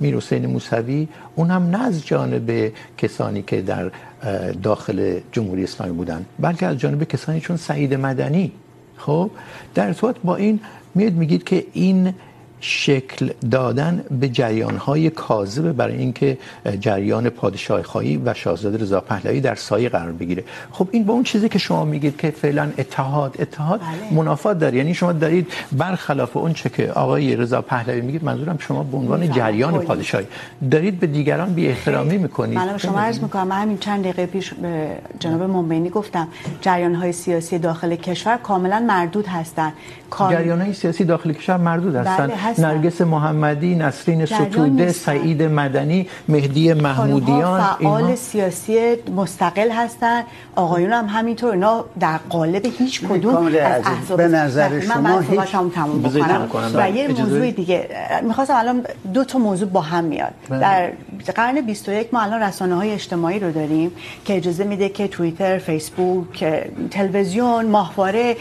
[0.00, 2.50] میر حسین موسوی اونم نه از جانب
[2.98, 3.90] کسانی که در
[4.62, 5.00] داخل
[5.32, 8.52] جمهوری اسلامی بودن بلکه از جانب کسانی چون سعید مدنی
[8.96, 9.30] خب
[9.74, 10.60] در ارتباط با این
[10.94, 12.12] میاد میگید که این
[12.68, 19.54] شکل دادن به جریان‌های کاذبه برای اینکه جریان پادشاه خواهی و شاهزاده رضا پهلوی در
[19.64, 20.44] سایه قرار بگیره
[20.78, 24.12] خب این با اون چیزی که شما میگید که فعلا اتحاد اتحاد بله.
[24.18, 28.82] منافات داره یعنی شما دارید برخلاف اون چه که آقای رضا پهلوی میگید منظورم شما
[28.82, 30.26] به عنوان جریان پادشاهی
[30.76, 35.16] دارید به دیگران بی احترامی میکنید من شما عرض میکنم همین چند دقیقه پیش به
[35.26, 36.28] جناب مومنی گفتم
[36.68, 39.82] جریان‌های سیاسی داخل کشور کاملا مردود هستند
[40.20, 42.49] جریان‌های سیاسی داخل کشور مردود هستند بله.
[42.58, 48.78] نرگس محمدی نسرین ستوده سعید مدنی مهدی محمودیان فعال سیاسی
[49.16, 50.22] مستقل هستن
[50.56, 53.54] آقایون هم همینطور اینا در قالب هیچ کدوم از
[53.86, 57.88] احزاب به نظر شما هیچ هم تموم بکنم و یه موضوع دیگه
[58.22, 60.92] میخواستم الان دو تا موضوع با هم میاد در
[61.34, 63.90] قرن 21 ما الان رسانه های اجتماعی رو داریم
[64.24, 66.44] که اجازه میده که توییتر، فیسبوک،
[66.98, 68.36] تلویزیون، ماهواره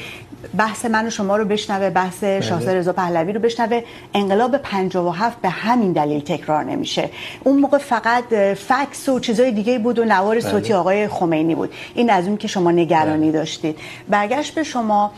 [0.58, 5.50] بحث من و شما رو بشنوه بحث شاهزاده رضا پهلوی رو بشنوه انقلاب 57 به
[5.50, 7.10] همین دلیل تکرار نمیشه
[7.44, 8.24] اون موقع فقط
[8.58, 12.48] فکس و چیزای دیگه بود و نوار صوتی آقای خمینی بود این از اون که
[12.48, 13.78] شما نگرانی داشتید
[14.10, 15.12] برگشت به شما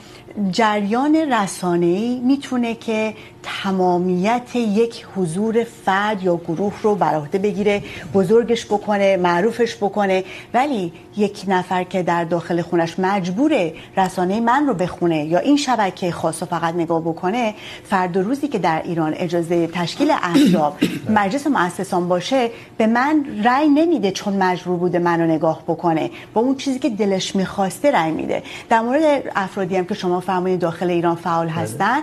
[0.51, 8.65] جریان رسانه‌ای میتونه که تمامیت یک حضور فرد یا گروه رو بر عهده بگیره بزرگش
[8.65, 10.23] بکنه معروفش بکنه
[10.53, 16.11] ولی یک نفر که در داخل خونش مجبوره رسانه من رو بخونه یا این شبکه
[16.11, 20.77] خاص رو فقط نگاه بکنه فرد و روزی که در ایران اجازه تشکیل احزاب
[21.19, 26.55] مجلس مؤسسان باشه به من رأی نمیده چون مجبور بوده منو نگاه بکنه با اون
[26.55, 31.15] چیزی که دلش میخواسته رأی میده در مورد افرادی هم که شما فرمودید داخل ایران
[31.15, 31.99] فعال هستن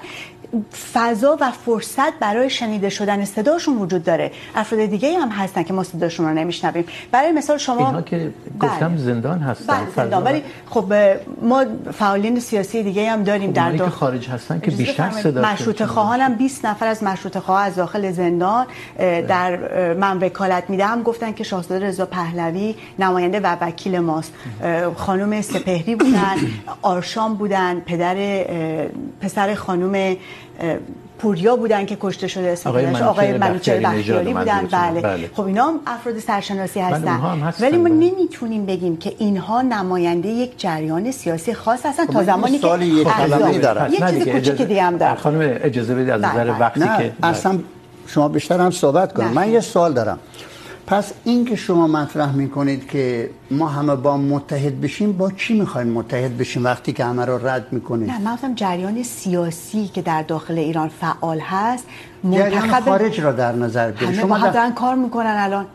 [0.93, 5.85] فضا و فرصت برای شنیده شدن صداشون وجود داره افراد دیگه هم هستن که ما
[5.85, 8.31] صداشون رو نمیشنویم برای مثال شما اینا که
[8.61, 8.99] گفتم بله.
[8.99, 10.93] زندان هستن بله زندان ولی خب
[11.43, 11.65] ما
[11.99, 16.21] فعالین سیاسی دیگه هم داریم خب در داخل خارج هستن که بیشتر صدا مشروط خواهان
[16.27, 18.67] هم 20 نفر از مشروط خواه از داخل زندان
[19.33, 19.59] در
[20.07, 24.33] من وکالت میدم گفتن که شاهزاده رضا پهلوی نماینده و وکیل ماست
[24.97, 26.33] خانم سپهری بودن
[26.95, 28.27] آرشام بودن پدر
[29.21, 30.17] پسر خانم
[31.19, 35.01] پوریا بودن که کشته شده آقای, منوچه آقای منوچهر بختیاری بودن بله.
[35.01, 35.31] بله.
[35.37, 40.59] خب اینا هم افراد سرشناسی هستن هستن ولی ما نمیتونیم بگیم که اینها نماینده یک
[40.61, 45.15] جریان سیاسی خاص هستن تا زمانی که یک کلمه دارن یک کوچیک دیگه هم دارن
[45.15, 47.59] خانم اجازه بدید از نظر وقتی که اصلا
[48.07, 50.19] شما بیشتر هم صحبت کنید من یه سوال دارم
[50.89, 55.89] پس این که شما مطرح میکنید که ما همه با متحد بشیم با چی میخوایم
[55.97, 60.23] متحد بشیم وقتی که همه رو رد میکنید نه من گفتم جریان سیاسی که در
[60.23, 61.87] داخل ایران فعال هست
[62.23, 64.75] منتخب جریان خارج را در نظر بگیرید همه شما دارن در...
[64.75, 65.67] کار میکنن الان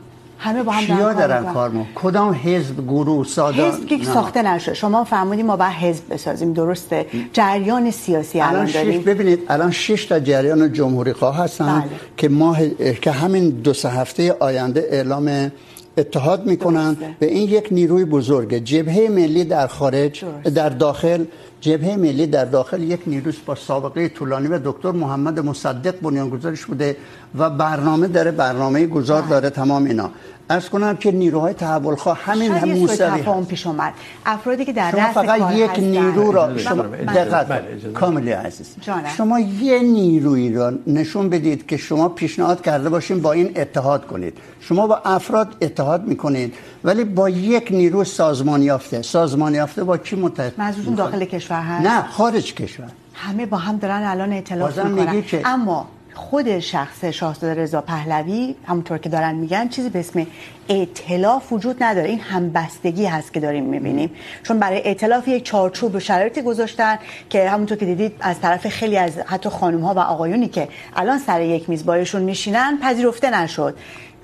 [0.44, 4.74] همه با هم دارن, دارن کار ما کدام حزب گروه سادا حزب که ساخته نشه
[4.74, 9.72] شما فهمیدین ما با حزب بسازیم درسته جریان سیاسی الان, الان داریم شش ببینید الان
[9.72, 11.90] 6 تا جریان جمهوری خواه هستن بله.
[12.18, 12.60] که ماه
[13.02, 15.52] که همین دو سه هفته آینده اعلام
[15.98, 17.16] اتحاد میکنن درسته.
[17.20, 20.50] به این یک نیروی بزرگه جبهه ملی در خارج درسته.
[20.50, 21.26] در داخل
[21.62, 26.98] جبهه ملی در داخل یک نیروس با سابقه طولانی و دکتر محمد مصدق بنیانگذارش بوده
[27.38, 30.10] و برنامه داره برنامه گذار داره تمام اینا
[30.50, 33.94] از کنم که نیروهای تحول خواه همین هم موسوی هست پیش اومد
[34.32, 36.82] افرادی که در شما فقط یک نیرو را شما
[37.16, 39.08] دقت کاملی عزیز جانب.
[39.18, 44.38] شما یه نیروی را نشون بدید که شما پیشنهاد کرده باشین با این اتحاد کنید
[44.60, 50.16] شما با افراد اتحاد میکنید ولی با یک نیرو سازمان یافته سازمان یافته با کی
[50.28, 52.92] متحد منظورتون داخل کشور هست نه خارج کشور
[53.26, 59.10] همه با هم دارن الان اطلاع میکنن اما خود شخص شاهزاده رضا پهلوی همونطور که
[59.10, 60.28] دارن میگن چیزی به اسم
[60.70, 64.10] ائتلاف وجود نداره این همبستگی هست که داریم میبینیم
[64.44, 67.00] چون برای ائتلاف یک چارچوب و شرایطی گذاشتن
[67.30, 71.20] که همونطور که دیدید از طرف خیلی از حتی خانم ها و آقایونی که الان
[71.20, 73.78] سر یک میز بایشون میشینن پذیرفته نشد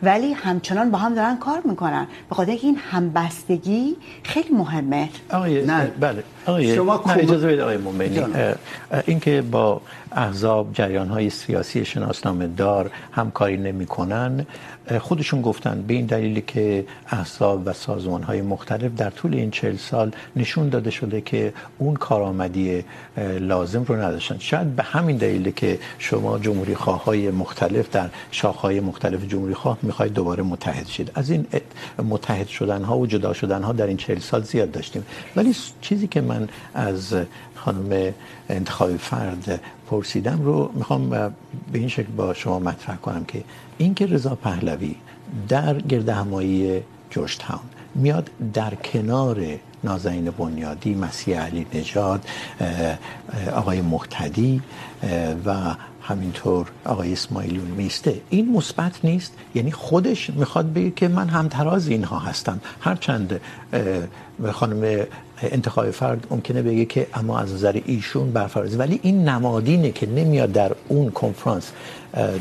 [0.03, 5.85] ولی همچنان با هم دارن کار میکنن به خاطر این همبستگی خیلی مهمه آقای نه
[5.85, 6.23] بله
[6.75, 6.95] شما
[9.07, 9.63] ان کے بہ
[10.21, 14.39] احزو جا سیوسیشن با احزاب جریان های سیاسی شناسنامه دار همکاری نمی کنن
[15.07, 19.51] خودشون گفتن به این دلیلی که احزاب و سازمان های مختلف در طول این
[19.87, 22.63] سال نشون داده شده که اون کارآمدی
[23.51, 28.09] لازم رو نداشتن شاید به همین ہم که شما جمهوری خواه های مختلف در
[28.63, 31.45] های مختلف جمهوری خواه میخواید دوباره متحد شید از این
[32.13, 35.55] متحد شدن شدن ها ها و جدا در این سال زیاد داشتیم ولی
[35.89, 36.47] چیزی که من من
[36.81, 37.07] از
[37.63, 37.93] خانم
[38.57, 39.47] انتخاب فرد
[39.89, 44.91] پرسیدم رو میخوام به این شکل با شما مطرح کنم که این که رضا پهلوی
[45.55, 47.75] در گرده همایی جورج تاون
[48.05, 48.27] میاد
[48.61, 49.43] در کنار
[49.89, 54.51] نازنین بنیادی مسیح علی نجاد آقای مختدی
[55.45, 55.55] و
[56.09, 62.35] همینطور آقای اسماعیلون میسته این مثبت نیست یعنی خودش میخواد بگه که من همتراز اینها
[62.37, 63.35] هستم هرچند
[64.61, 64.85] خانم
[65.47, 70.51] انتخاب فرد ممکنه بگه که اما از نظر ایشون برفرازه ولی این نمادینه که نمیاد
[70.59, 71.69] در اون کنفرانس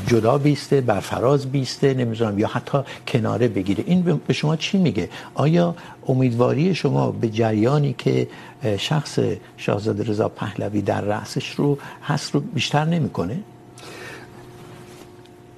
[0.06, 2.78] جدا بیسته برفراز بیسته نمیدونم یا حتی
[3.12, 5.68] کناره بگیره این به شما چی میگه آیا
[6.14, 9.18] امیدواری شما به جریانی که شخص
[9.66, 11.70] شاهزاده رضا پهلوی در رأسش رو
[12.08, 13.40] هست رو بیشتر نمیکنه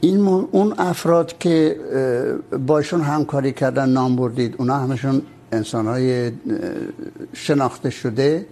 [0.09, 5.19] این اون افراد که باشون همکاری کردن نام بردید اونا همشون
[5.59, 6.33] انسان های
[7.35, 8.47] شناخته شده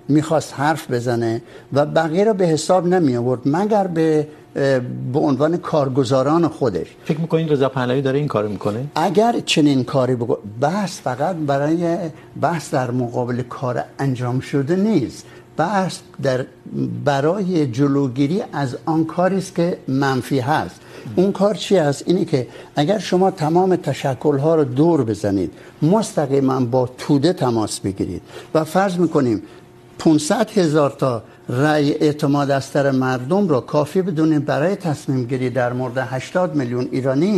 [0.09, 1.43] میخواست حرف بزنه
[1.73, 7.49] و بقیه را به حساب نمی آورد مگر به به عنوان کارگزاران خودش فکر میکنین
[7.49, 11.95] رضا پهلوی داره این کارو میکنه اگر چنین کاری بگو بحث فقط برای
[12.47, 15.27] بحث در مقابل کار انجام شده نیست
[15.57, 16.45] بحث در
[17.05, 20.81] برای جلوگیری از آن کاری است که منفی هست
[21.17, 22.47] اون کار چی است اینی که
[22.85, 28.23] اگر شما تمام تشکل ها رو دور بزنید مستقیما با توده تماس بگیرید
[28.55, 29.43] و فرض میکنیم
[29.99, 35.73] 500 هزار تا رأی اعتماد از تر مردم رو کافی بدونیم برای تصمیم گیری در
[35.73, 37.33] مورد 80 میلیون ایرانی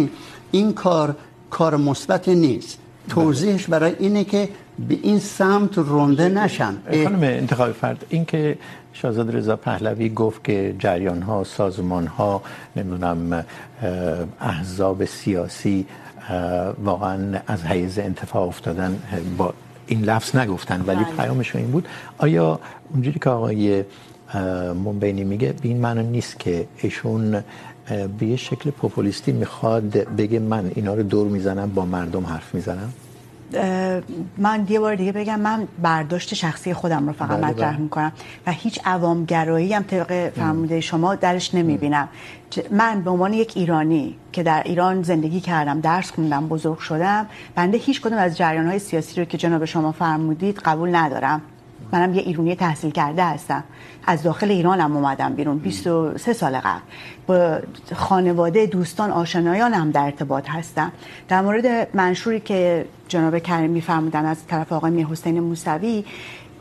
[0.60, 1.14] این کار
[1.50, 2.78] کار مثبت نیست
[3.08, 8.58] توضیحش برای اینه که به این سمت رونده نشن خانم انتخاب فرد این که
[9.00, 12.30] شازاد رضا پهلوی گفت که جریان ها سازمان ها
[12.76, 15.76] نمیدونم احزاب سیاسی
[16.90, 18.98] واقعا از حیز انتفاع افتادن
[19.42, 19.54] با
[19.86, 21.04] این لفظ نگفتن ولی
[21.54, 22.60] این بود آیا
[22.92, 23.82] اونجوری که آقای
[24.84, 27.42] بودھ میگه به این معنی نیست که ایشون
[27.90, 32.92] به یه شکل پھوپلستی میخواد بگه من اینا رو دور میزنم با مردم حرف میزنم
[34.38, 38.12] من یه بار دیگه بگم من برداشت شخصی خودم رو فقط مطرح میکنم
[38.46, 42.08] و هیچ عوامگرایی هم طبق فرموده شما درش نمیبینم
[42.70, 47.78] من به عنوان یک ایرانی که در ایران زندگی کردم درس خوندم بزرگ شدم بنده
[47.78, 51.40] هیچ کدوم از جریان های سیاسی رو که جناب شما فرمودید قبول ندارم
[51.94, 53.64] منم یه ایرونی تحصیل کرده هستم
[54.06, 56.80] از داخل ایرانم اومدم بیرون 23 سال قبل
[57.26, 57.58] با
[57.94, 60.92] خانواده دوستان آشنایانم در ارتباط هستم
[61.28, 66.04] در مورد منشوری که جناب کریمی فرمودن از طرف آقای می حسین موسوی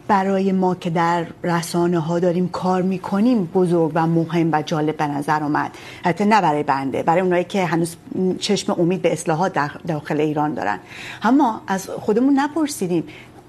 [0.07, 5.07] برای ما که در رسانه ها داریم کار میکنیم بزرگ و مهم و جالب به
[5.07, 5.71] نظر اومد
[6.05, 7.95] حتی نه برای بنده برای اونایی که هنوز
[8.39, 10.79] چشم امید به اصلاحات داخل ایران دارن
[11.23, 13.03] اما از خودمون نپرسیدیم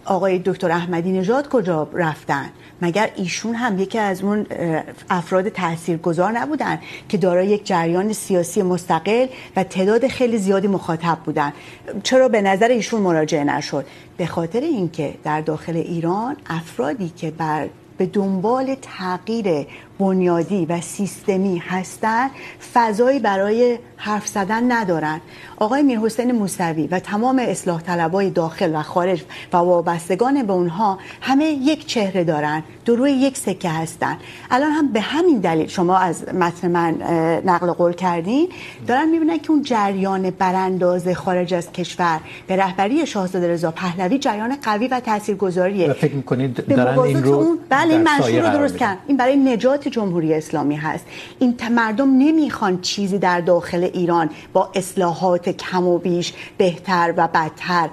[0.05, 2.45] آقای دکتر احمدی نژاد کجا رفتن
[2.83, 4.47] مگر ایشون هم یکی از اون
[5.11, 6.79] افراد تحصیل گذار نبودن
[7.09, 9.27] که دارای یک جریان سیاسی مستقل
[9.57, 11.53] و تعداد خیلی زیادی مخاطب بودن
[12.03, 13.87] چرا به نظر ایشون مراجعه نشد
[14.17, 19.67] به خاطر اینکه در داخل ایران افرادی که بر به دنبال تغییر
[19.99, 22.30] بنیادی و سیستمی هستند
[22.74, 25.20] فضایی برای حرف زدن ندارن
[25.66, 29.22] آقای میر حسین موسوی و تمام اصلاح طلبای داخل و خارج
[29.53, 34.16] و وابستگان به اونها همه یک چهره دارن در روی یک سکه هستن
[34.51, 37.03] الان هم به همین دلیل شما از متن من
[37.51, 38.49] نقل قول کردین
[38.86, 44.57] دارن میبینن که اون جریان برانداز خارج از کشور به رهبری شاهزاده رضا پهلوی جریان
[44.62, 49.01] قوی و تاثیرگذاریه فکر میکنید دارن این رو اون بله این منشور رو درست کردن
[49.09, 51.07] این برای نجات جمهوری اسلامی هست
[51.41, 57.89] این مردم نمیخوان چیزی در داخل ایران با اصلاحات کم و بیش بهتر و بدتر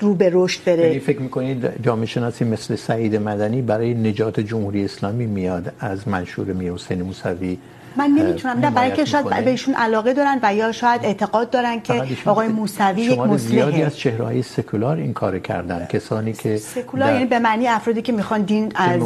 [0.00, 4.84] رو به رشد بره یعنی فکر میکنید جامعه شناسی مثل سعید مدنی برای نجات جمهوری
[4.84, 7.58] اسلامی میاد از منشور میر حسین موسوی
[7.96, 12.04] من نمیتونم نه برای که شاید بهشون علاقه دارن و یا شاید اعتقاد دارن که
[12.32, 17.12] آقای موسوی یک مسلمه شما از چهره های سکولار این کار کردن کسانی که سکولار
[17.14, 19.02] یعنی به معنی افرادی که میخوان دین از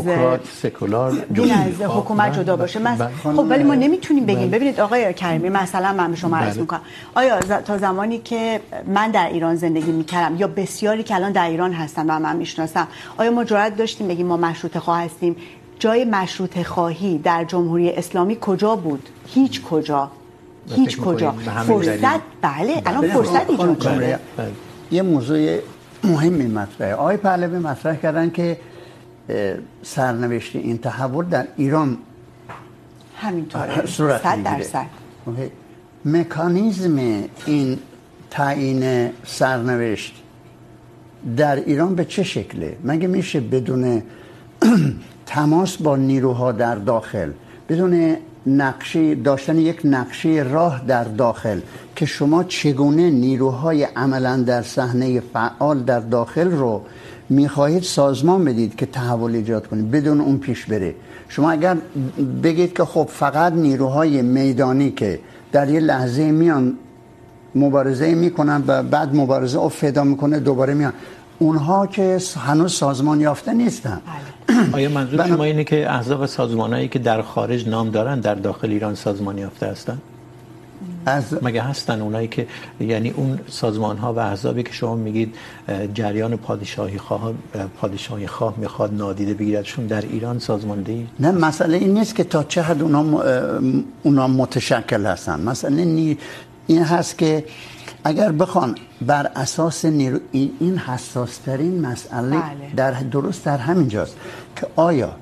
[0.54, 5.48] سکولار دین از حکومت جدا باشه من خب ولی ما نمیتونیم بگیم ببینید آقای کریمی
[5.58, 8.60] مثلا من به شما عرض میکنم آیا تا زمانی که
[8.98, 12.88] من در ایران زندگی میکردم یا بسیاری که الان در ایران هستن و من میشناسم
[13.24, 15.36] آیا ما جرأت داشتیم بگیم ما مشروطه خواه هستیم
[15.80, 20.00] جای مشروط خواهی در جمهوری اسلامی کجا بود هیچ کجا
[20.74, 21.30] هیچ کجا
[21.68, 24.50] فرصت بله الان فرصت ایجاد شده
[24.90, 25.38] یه موضوع
[26.04, 29.42] مهمی مطرحه آقای پهلوی مطرح کردن که
[29.92, 31.96] سرنوشت این تحول در ایران
[33.24, 37.76] همینطوره صورت 100 درصد مکانیزم این
[38.30, 38.88] تعیین
[39.36, 40.14] سرنوشت
[41.40, 44.02] در ایران به چه شکله مگه میشه بدون
[45.30, 47.30] تماس با نیروها در داخل
[47.68, 48.16] بدون
[48.46, 51.60] نقشه داشتن یک نقشه راه در داخل
[51.96, 56.82] که شما چگونه نیروهای عملا در صحنه فعال در داخل رو
[57.28, 60.94] میخواهید سازمان بدید که تحول ایجاد کنید بدون اون پیش بره
[61.28, 61.76] شما اگر
[62.48, 65.18] بگید که خب فقط نیروهای میدانی که
[65.52, 66.70] در یه لحظه میان
[67.60, 70.92] مبارزه میکنن و بعد مبارزه او فدا میکنه دوباره میان
[71.44, 75.28] اونها که هنوز سازمان یافته نیستن آیا منظور بنا...
[75.34, 79.70] شما اینه که احزاب سازمانایی که در خارج نام دارن در داخل ایران سازمان یافته
[79.76, 80.00] هستن
[81.12, 81.30] از...
[81.46, 85.38] مگه هستن اونایی که یعنی اون سازمان ها و احزابی که شما میگید
[86.00, 87.32] جریان پادشاهی خواه
[87.80, 92.44] پادشاهی خواه میخواد نادیده بگیردشون در ایران سازماندهی ای؟ نه مسئله این نیست که تا
[92.56, 93.82] چه حد اونا, م...
[94.12, 96.08] اونا متشکل هستن مسئله نی...
[96.72, 97.68] این هست که
[98.04, 98.74] اگر بخوان
[99.06, 102.72] بر اساس نیرو این, این حساس ترین مسئله بله.
[102.76, 104.16] در درست در همین جاست
[104.56, 105.12] که آیا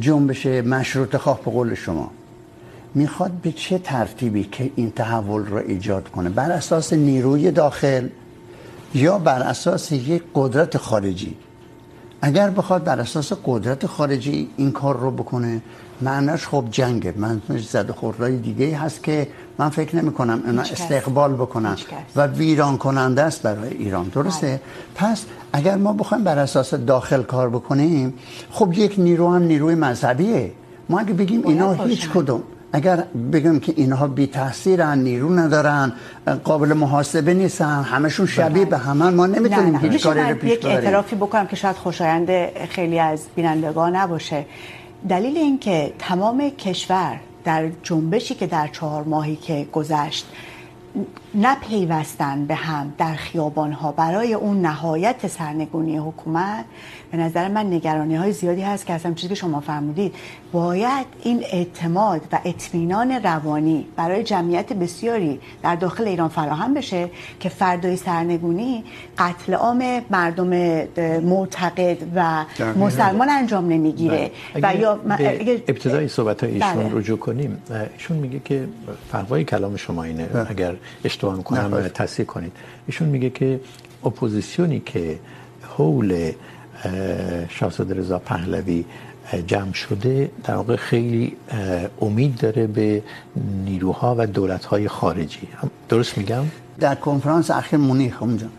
[0.00, 2.10] جنبش مشروط خواه به قول شما
[2.94, 8.08] میخواد به چه ترتیبی که این تحول را ایجاد کنه بر اساس نیروی داخل
[8.94, 11.36] یا بر اساس یک قدرت خارجی
[12.26, 15.56] اگر بخواد بر اساس قدرت خارجی این کار رو بکنه
[16.06, 17.40] معنیش خب جنگه من
[17.72, 19.26] زد خوردهای دیگه هست که
[19.58, 21.76] من فکر نمی کنم اینا استقبال بکنن
[22.16, 24.62] و ویران کننده است برای ایران درسته؟ های.
[25.02, 25.26] پس
[25.60, 28.14] اگر ما بخوایم بر اساس داخل کار بکنیم
[28.60, 30.52] خب یک نیرو هم نیروی مذهبیه
[30.88, 32.42] ما اگه بگیم اینا هیچ کدوم
[32.74, 32.96] اگر
[33.32, 35.92] بگم که اینها بی تاثیرن نیرو ندارن
[36.44, 40.64] قابل محاسبه نیستن همشون شبیه به همان ما نمیتونیم هیچ کاری رو پیش ببریم یک
[40.66, 42.30] اعترافی بکنم که شاید خوشایند
[42.74, 44.44] خیلی از بینندگان نباشه
[45.08, 50.26] دلیل این که تمام کشور در جنبشی که در چهار ماهی که گذشت
[51.34, 56.64] نپیوستن به هم در خیابان ها برای اون نهایت سرنگونی حکومت
[57.14, 60.16] به نظر من نگرانی های زیادی هست که اصلا چیزی که شما فرمودید
[60.52, 65.28] باید این اعتماد و اطمینان روانی برای جمعیت بسیاری
[65.66, 68.70] در داخل ایران فراهم بشه که فردای سرنگونی
[69.20, 69.84] قتل عام
[70.16, 70.56] مردم
[71.34, 72.26] معتقد و
[72.84, 74.94] مسلمان انجام نمیگیره و یا
[75.58, 76.96] ابتدای صحبت های ایشون بله.
[76.96, 80.56] رجوع کنیم ایشون میگه که فرقای کلام شما اینه بله.
[80.56, 82.58] اگر اشتباه کنم تصحیح کنید
[82.94, 83.78] ایشون میگه که
[84.12, 86.16] اپوزیسیونی که حول
[86.92, 88.84] شاهزاده رضا پهلوی
[89.52, 91.20] جمع شده در واقع خیلی
[92.08, 95.48] امید داره به نیروها و دولت‌های خارجی
[95.94, 96.52] درست میگم
[96.84, 98.50] در کنفرانس اخیر مونیخ اونجا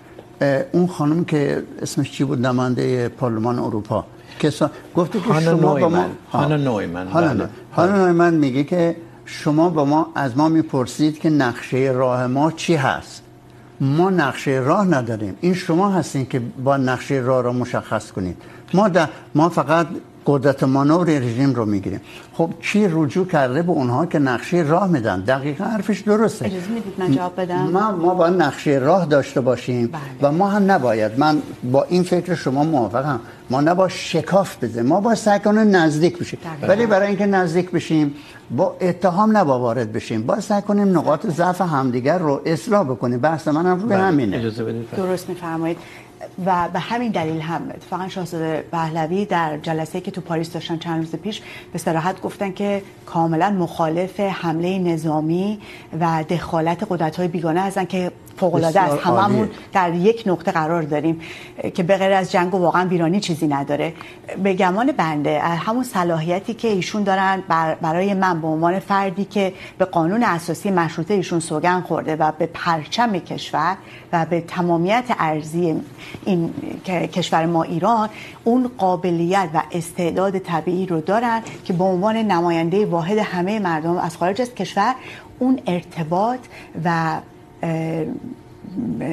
[0.78, 4.03] اون خانم که اسمش چی بود نماینده پارلمان اروپا
[4.39, 9.86] کسا گفت که شما با ما Hannah Neumann Hannah Hannah Neumann میگه که شما با
[9.91, 13.24] ما از ما میپرسید که نقشه راه ما چی هست
[13.80, 19.05] ما نقشه راه نداریم این م ناس نظرین انسٹو ماسیں کہ بناکس ر ر مسا
[19.36, 19.88] ما فقط
[20.26, 22.01] قدرت مانور رژیم رو رو میگیریم
[22.38, 22.49] خب
[22.91, 26.93] رجوع کرده به اونها که نقشه نقشه راه راه میدن دقیقا حرفش درسته اجازه میدید
[26.99, 29.88] من من جواب بدم ما ما ما ما ما با با با با داشته باشیم
[30.21, 30.32] بله.
[30.32, 31.11] و هم نباید
[31.89, 33.19] این فکر شما موافقم
[33.51, 38.09] نبا شکاف نزدیک نزدیک بشیم بشیم بشیم ولی برای اینکه
[38.82, 39.99] اتهام وارد
[40.47, 44.51] سعی کنیم نقاط ضعف همدیگر اصلاح بکنیم بحث همینه
[44.97, 45.78] درست میفرمایید
[46.45, 51.05] و به همین دلیل هم اتفاقا شاهزاده پهلوی در جلسه وا بہ دامد فان شوہلا
[51.11, 51.31] سپھی
[51.77, 52.43] سراحت گفتہ
[53.05, 55.57] خو ملا مخالف ہے حاملے نظومی
[55.99, 57.95] وا د خلا کوئی بھی کون اک
[58.38, 61.21] فوقلاده است هممون در یک نقطه قرار داریم
[61.73, 63.93] که به غیر از جنگ و واقعا ویرانی چیزی نداره
[64.43, 69.53] به گمان بنده همون صلاحیتی که ایشون دارن بر برای من به عنوان فردی که
[69.77, 73.75] به قانون اساسی مشروطه ایشون سوگن خورده و به پرچم کشور
[74.13, 75.75] و به تمامیت ارزی
[76.25, 76.53] این
[76.88, 78.09] کشور ما ایران
[78.43, 84.17] اون قابلیت و استعداد طبیعی رو دارن که به عنوان نماینده واحد همه مردم از
[84.17, 84.95] خارج از کشور
[85.39, 86.39] اون ارتباط
[86.86, 87.17] و
[87.66, 88.36] 诶、呃。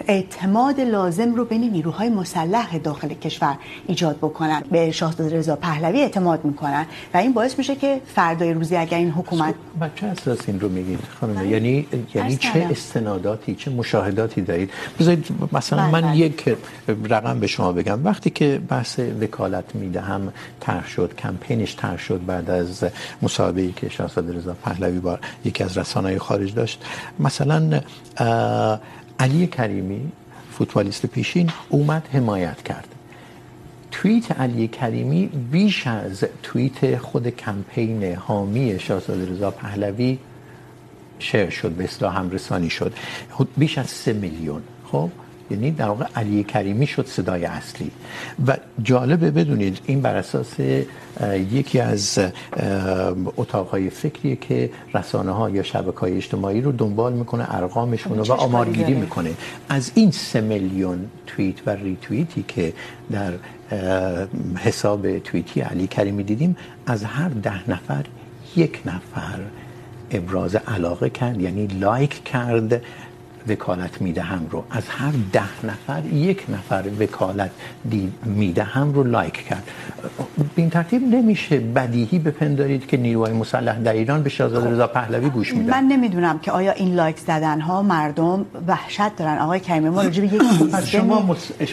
[0.07, 3.59] اعتماد لازم رو بین نیروهای مسلح داخل کشور
[3.95, 8.77] ایجاد بکنن به شاهزاده رضا پهلوی اعتماد میکنن و این باعث میشه که فردای روزی
[8.83, 11.75] اگر این حکومت بچه اساس این رو میگین خانم یعنی
[12.17, 16.07] یعنی چه استناداتی چه مشاهداتی دارید بذارید مثلا بلد.
[16.07, 18.95] من یک رقم به شما بگم وقتی که بحث
[19.25, 20.29] وکالت میدهم
[20.67, 22.85] طرح شد کمپینش طرح شد بعد از
[23.23, 25.19] مصاحبه که شاهزاده رضا پهلوی با
[25.51, 26.91] یکی از رسانه‌های خارج داشت
[27.29, 28.29] مثلا
[29.25, 29.97] علی کریمی
[30.55, 32.95] فوتبالیست پیشین اومد حمایت کرد
[33.97, 35.20] توییت علی کریمی
[35.53, 40.09] بیش از توییت خود کمپین حامی شاهزاد رضا پهلوی
[41.29, 42.99] شیر شد به اصطلاح هم رسانی شد
[43.64, 45.11] بیش از سه میلیون خب
[45.51, 47.86] یعنی در واقع علی کریمی شد صدای اصلی
[48.51, 48.57] و
[48.90, 56.20] جالبه بدونید این بر اساس یکی از اتاقهای فکریه که رسانه ها یا شبکه های
[56.24, 59.34] اجتماعی رو دنبال میکنه ارقامشون رو و آمارگیری میکنه
[59.78, 64.30] از این سه میلیون تویت و ری تویتی که در
[64.68, 66.57] حساب تویتی علی کریمی دیدیم
[66.97, 68.11] از هر ده نفر
[68.57, 69.45] یک نفر
[70.18, 72.74] ابراز علاقه کرد یعنی لایک کرد
[73.51, 77.51] وکالت میدهم رو از هر ده نفر یک نفر وکالت
[78.24, 79.70] میدهم رو لایک کرد
[80.38, 85.30] به این ترتیب نمیشه بدیهی بپندارید که نیروهای مسلح در ایران به شهزاد رضا پهلوی
[85.38, 89.88] گوش میدن من نمیدونم که آیا این لایک زدن ها مردم وحشت دارن آقای کریمی
[89.99, 91.20] ما راجع به یک شما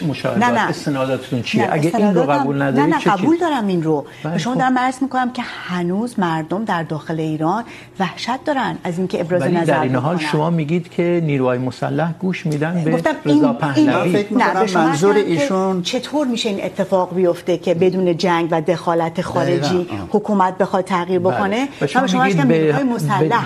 [0.08, 1.74] مشاهدات استناداتتون چیه نه.
[1.74, 3.96] اگه این رو قبول ندارید نه نه قبول دارم این رو
[4.36, 7.64] شما دارم عرض میکنم که هنوز مردم در داخل ایران
[8.00, 12.40] وحشت دارن از اینکه ابراز نظر در این حال شما میگید که نیروهای مسلح گوش
[12.46, 13.10] میدن به گفتم
[13.84, 14.40] این
[14.74, 19.86] منظور ایشون چطور میشه این اتفاق بیفته که بدون جنگ و دخالت خارجی
[20.16, 22.74] حکومت بخواد تغییر بکنه شما شما به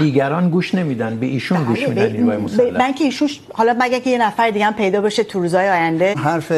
[0.02, 3.28] دیگران گوش نمیدن به ایشون گوش میدن نیروهای مسلح من که ایشون
[3.62, 6.52] حالا مگه که یه نفر دیگه هم پیدا بشه تو روزهای آینده حرف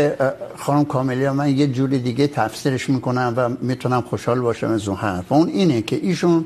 [0.64, 5.32] خانم کاملیا من یه جور دیگه تفسیرش میکنم و میتونم خوشحال باشم از اون حرف
[5.38, 6.42] اون اینه که ایشون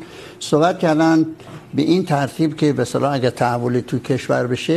[0.51, 1.25] صحبت کردن
[1.75, 4.71] به به این ترتیب که صلاح اگه بی ایے آگے تھا بولے تھی کشوار بیش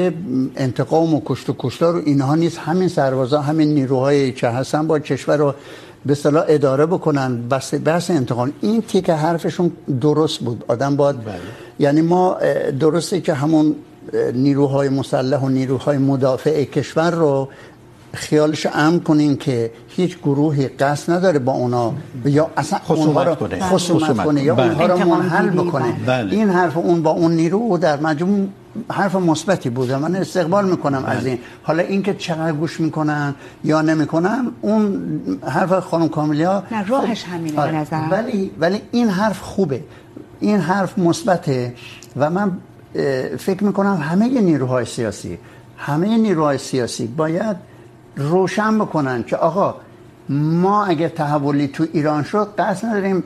[2.05, 5.53] اینها نیست همین سربازا همین طرح که هستن با کشور رو
[6.05, 9.71] به صلاح اداره بکنن بس بیسل انتقام این تیک حرفشون
[10.01, 11.33] درست بود آدم باید بله.
[11.79, 12.37] یعنی ما
[12.79, 13.75] درسته که همون
[14.33, 17.47] نیروهای مسلح و نیروهای مدافع کشور رو
[18.16, 21.93] خیالش امن کنین که هیچ گروهی قصد نداره با اونا
[22.26, 26.34] یا اصلا خصومت رو کنه خصومت, خصومت کنه یا اونها رو منحل بکنه بلد.
[26.34, 28.47] این حرف اون با اون نیرو در مجموع
[28.91, 31.18] حرف مثبتی بوده من استقبال میکنم بلد.
[31.18, 33.36] از این حالا اینکه چقدر گوش میکنن
[33.72, 39.39] یا نمیکنن اون حرف خانم کاملیا نه راهش همینه به نظر ولی ولی این حرف
[39.39, 39.84] خوبه
[40.39, 41.74] این حرف مثبته
[42.18, 42.55] و من
[43.38, 45.36] فکر میکنم همه نیروهای سیاسی
[45.91, 47.57] همه نیروهای سیاسی باید
[48.18, 49.76] روشن بکنن که آقا
[50.30, 53.24] ما اگه تحولی تو ایران شد قصد نداریم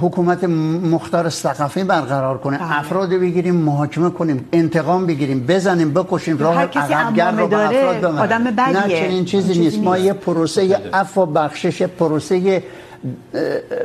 [0.00, 2.78] حکومت مختار ثقفی برقرار کنه آه.
[2.78, 8.18] افراد بگیریم محاکمه کنیم انتقام بگیریم بزنیم بکشیم راه عقبگر رو به افراد بمن.
[8.18, 8.68] آدم بدیه.
[8.68, 9.58] نه چنین چیزی نیست.
[9.60, 12.62] نیست ما یه پروسه عفو بخشش پروسه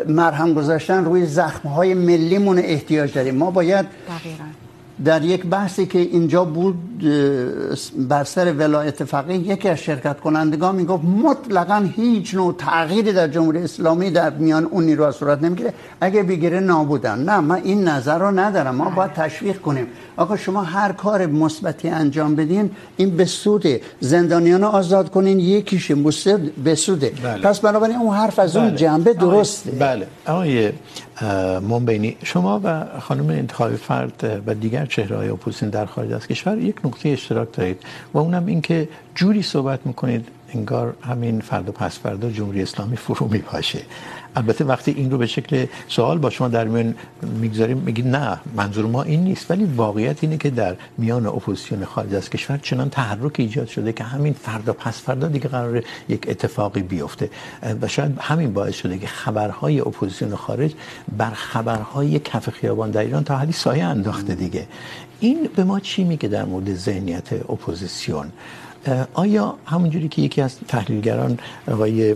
[0.07, 3.85] مرهم گذاشتن روی زخمهای ملیمون احتیاج داریم ما باید
[4.19, 4.43] دقیقا.
[5.03, 7.03] در در در یک بحثی که اینجا بود
[8.09, 13.59] بر سر ولایت فقیه یکی از از شرکت کنندگان میگفت مطلقا هیچ نوع تغییری جمهوری
[13.63, 18.17] اسلامی میان اون اون اون صورت نمیگیره اگه بگیره نابودن نه من این این نظر
[18.19, 19.87] رو رو ندارم ما باید تشویق کنیم
[20.17, 23.25] آقا شما شما هر کار مثبتی انجام بدین به
[23.63, 26.51] به زندانیان آزاد کنین یکیش مصد بله.
[26.65, 27.11] بله.
[27.23, 29.71] بله پس بنابراین حرف جنبه درسته
[30.27, 30.71] آقای...
[31.21, 32.15] آقای
[32.63, 37.85] و خانم انتخاب فرد و دیگر اپوزیسیون در خارج از کشور یک نکته اشتراک دارید
[38.13, 38.89] و اونم این که
[39.21, 40.27] جوری صحبت میکنید
[40.59, 43.41] انگار همین فردا پس فردا جمهوری اسلامی فرو پورمی
[44.39, 45.55] البته وقتی این این رو به شکل
[45.95, 46.93] سوال با شما در در میان
[47.41, 52.15] میگذاریم میگید نه منظور ما نیست ولی واقعیت اینه که که که اپوزیسیون اپوزیسیون خارج
[52.19, 56.27] از کشور چنان تحرک ایجاد شده شده همین همین فردا فردا پس دیگه قرار یک
[56.33, 58.83] اتفاقی بیفته و شاید باعث
[59.21, 60.77] خبرهای خارج
[61.23, 66.03] بر خبرهای کف خیابان در ایران تا میئن سایه انداخته دیگه این به ما چی
[66.13, 68.35] میگه در مورد ذهنیت اپوزیسیون
[69.13, 71.37] آیا همونجوری که یکی از تحلیلگران
[71.71, 72.15] آقای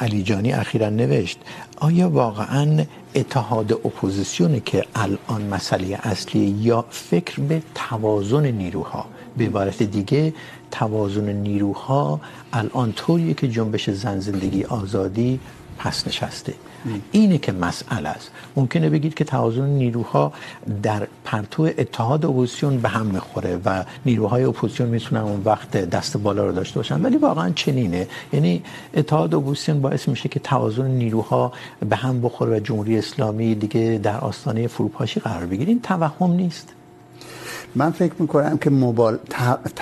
[0.00, 1.38] علیجانی اخیرا نوشت
[1.78, 2.78] آیا واقعا
[3.14, 10.34] اتحاد اپوزیسیونه که الان مسئله اصلی یا فکر به توازن نیروها به عبارت دیگه
[10.70, 12.20] توازن نیروها
[12.52, 15.40] الان طوریه که جنبش زن زندگی آزادی
[15.82, 16.54] پس نشسته
[16.88, 23.06] اینه که مسئله است ممکنه بگید که توازن نیروها در پرتو اتحاد اپوزیسیون به هم
[23.14, 23.76] میخوره و
[24.08, 28.04] نیروهای اپوزیسیون میتونن اون وقت دست بالا رو داشته باشن ولی واقعا چنینه
[28.34, 28.52] یعنی
[29.02, 34.20] اتحاد اپوزیسیون باعث میشه که توازن نیروها به هم بخوره و جمهوری اسلامی دیگه در
[34.30, 36.74] آستانه فروپاشی قرار بگیره این توهم نیست
[37.82, 39.18] من فکر میکنم که مبال...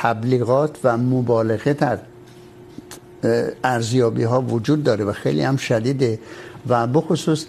[0.03, 2.01] تبلیغات و مبالغه در
[3.64, 6.18] ارزیابی ها وجود داره و خیلی هم شدیده
[6.68, 7.45] و بخصوص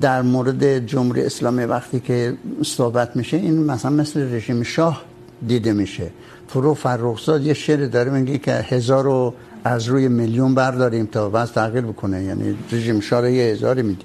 [0.00, 2.34] در مورد جمهوری اسلامی وقتی که
[2.64, 5.02] صحبت میشه این مثلا مثل رژیم شاه
[5.48, 6.10] دیده میشه
[6.48, 9.34] فرو فرخزاد یه شعر داره میگه که هزار و
[9.64, 14.04] از روی میلیون برداریم تا وضع تغییر بکنه یعنی رژیم شاه رو یه هزاری میدید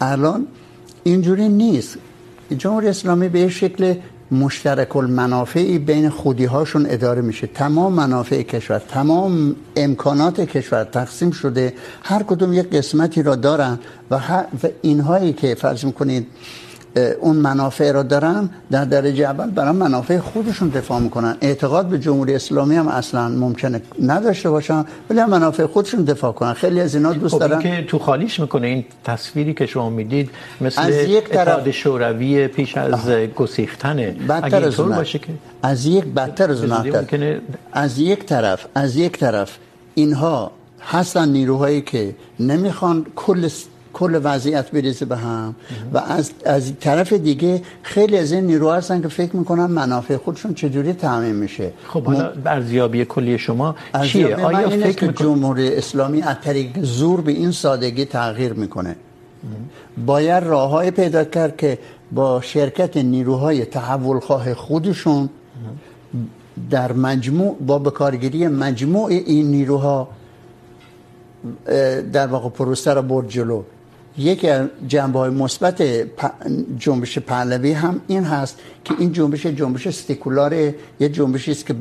[0.00, 0.46] الان
[1.04, 1.98] اینجوری نیست
[2.58, 3.94] جمهوری اسلامی به شکل
[4.32, 11.74] مشترک المنافعی بین خودی هاشون اداره میشه تمام منافع کشور تمام امکانات کشور تقسیم شده
[12.04, 13.78] هر کدوم یک قسمتی را دارن
[14.10, 16.26] و, و اینهایی که فرض میکنید
[16.98, 22.34] اون منافع رو دارن در درجه اول برای منافع خودشون دفاع میکنن اعتقاد به جمهوری
[22.38, 23.80] اسلامی هم اصلا ممکنه
[24.10, 27.84] نداشته باشن ولی هم منافع خودشون دفاع کنن خیلی از اینا دوست دارن این که
[27.92, 30.30] تو خالیش میکنه این تصویری که شما میدید
[30.68, 33.06] مثل از یک طرف اتحاد شوروی پیش از
[33.44, 34.02] گسیختن
[34.34, 37.24] بدتر از اون باشه که از یک بدتر از اون
[37.84, 39.56] از یک طرف از یک طرف
[39.94, 40.52] اینها
[40.88, 43.48] هستن نیروهایی که نمیخوان کل
[43.98, 45.52] کل وضعیت بریزه به هم
[45.94, 50.56] و از از طرف دیگه خیلی از این نیروها هستن که فکر میکنن منافع خودشون
[50.62, 56.22] چجوری تامین میشه خب حالا برزیابی کلی شما چیه آیا فکر میکنید که جمهوری اسلامی
[56.32, 58.92] از طریق زور به این سادگی تغییر میکنه
[60.10, 65.32] باید راههای پیدا کرد که با شرکت نیروهای تحول خواه خودشون
[66.74, 71.64] در مجموع با بکارگیری مجموع این نیروها
[72.18, 73.58] در واقع پروسه را برد جلو
[74.24, 75.82] یکی از جنبه های مثبت
[76.78, 81.74] جنبش پهلوی هم این هست که این جنبش جنبش سکولار یه جنبشی است که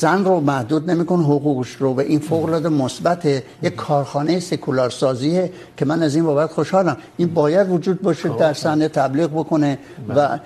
[0.00, 5.52] زن رو محدود نمیکن حقوقش رو به این فوق العاده مثبت یک کارخانه سکولار سازیه
[5.76, 9.78] که من از این بابت خوشحالم این باید وجود باشه در صحنه تبلیغ بکنه
[10.08, 10.38] و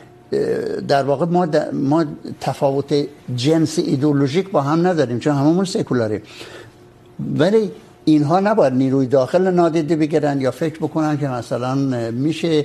[0.88, 2.04] در واقع ما, ما
[2.40, 2.94] تفاوت
[3.36, 6.22] جنس ایدئولوژیک با هم نداریم چون هممون سکولاریم
[7.38, 7.70] ولی
[8.04, 11.74] اینها نباید نیروی داخل نادیده بگیرن یا فکر بکنن که مثلا
[12.10, 12.64] میشه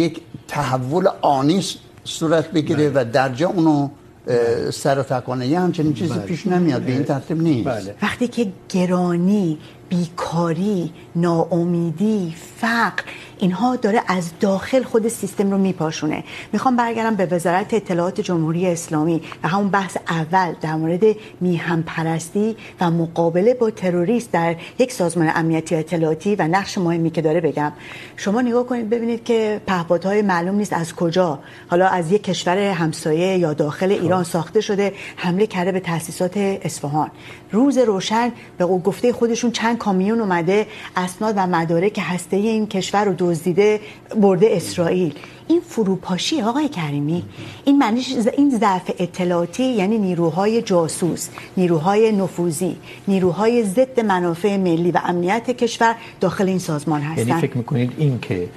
[0.00, 1.62] یک تحول آنی
[2.18, 3.88] صورت بگیره و و درجه اونو
[4.76, 7.94] سر تکانه یه همچنین چیزی پیش نیری به این ترتیب نیست بله.
[8.02, 8.46] وقتی که
[8.76, 13.02] گرانی بیکاری ناامیدی فقر
[13.40, 19.22] اینها داره از داخل خود سیستم رو میپاشونه میخوام برگردم به وزارت اطلاعات جمهوری اسلامی
[19.42, 21.02] و همون بحث اول در مورد
[21.40, 27.22] میهم پرستی و مقابله با تروریست در یک سازمان امنیتی اطلاعاتی و نقش مهمی که
[27.22, 27.72] داره بگم
[28.16, 31.38] شما نگاه کنید ببینید که پهپادهای معلوم نیست از کجا
[31.70, 37.10] حالا از یک کشور همسایه یا داخل ایران ساخته شده حمله کرده به تاسیسات اصفهان
[37.52, 40.66] روز روشن به گفته خودشون چند کامیون اومده
[41.06, 43.80] اسناد و مدارک هسته این کشور رو دزدیده
[44.24, 45.14] برده اسرائیل
[45.54, 47.18] این فروپاشی آقای کریمی
[47.64, 52.72] این معنیش این ضعف اطلاعاتی یعنی نیروهای جاسوس نیروهای نفوذی
[53.12, 55.94] نیروهای ضد منافع ملی و امنیت کشور
[56.26, 58.48] داخل این سازمان هستن یعنی فکر میکنید این که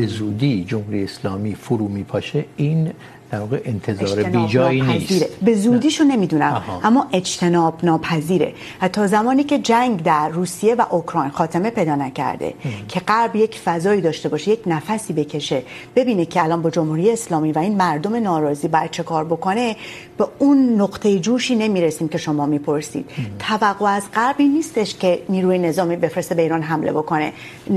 [0.00, 2.90] به زودی جمهوری اسلامی فرو میپاشه این
[3.30, 8.52] در واقع انتظار بی جایی نیست به زودیشو نمیدونم اما اجتناب ناپذیره
[8.82, 12.72] و تا زمانی که جنگ در روسیه و اوکراین خاتمه پیدا نکرده اه.
[12.88, 15.62] که غرب یک فضایی داشته باشه یک نفسی بکشه
[15.96, 19.76] ببینه که الان با جمهوری اسلامی و این مردم ناراضی بر چه کار بکنه
[20.18, 23.10] به اون نقطه جوشی نمیرسیم که شما میپرسید
[23.48, 27.32] توقع از غربی نیستش که نیروی نظامی بفرسته به ایران حمله بکنه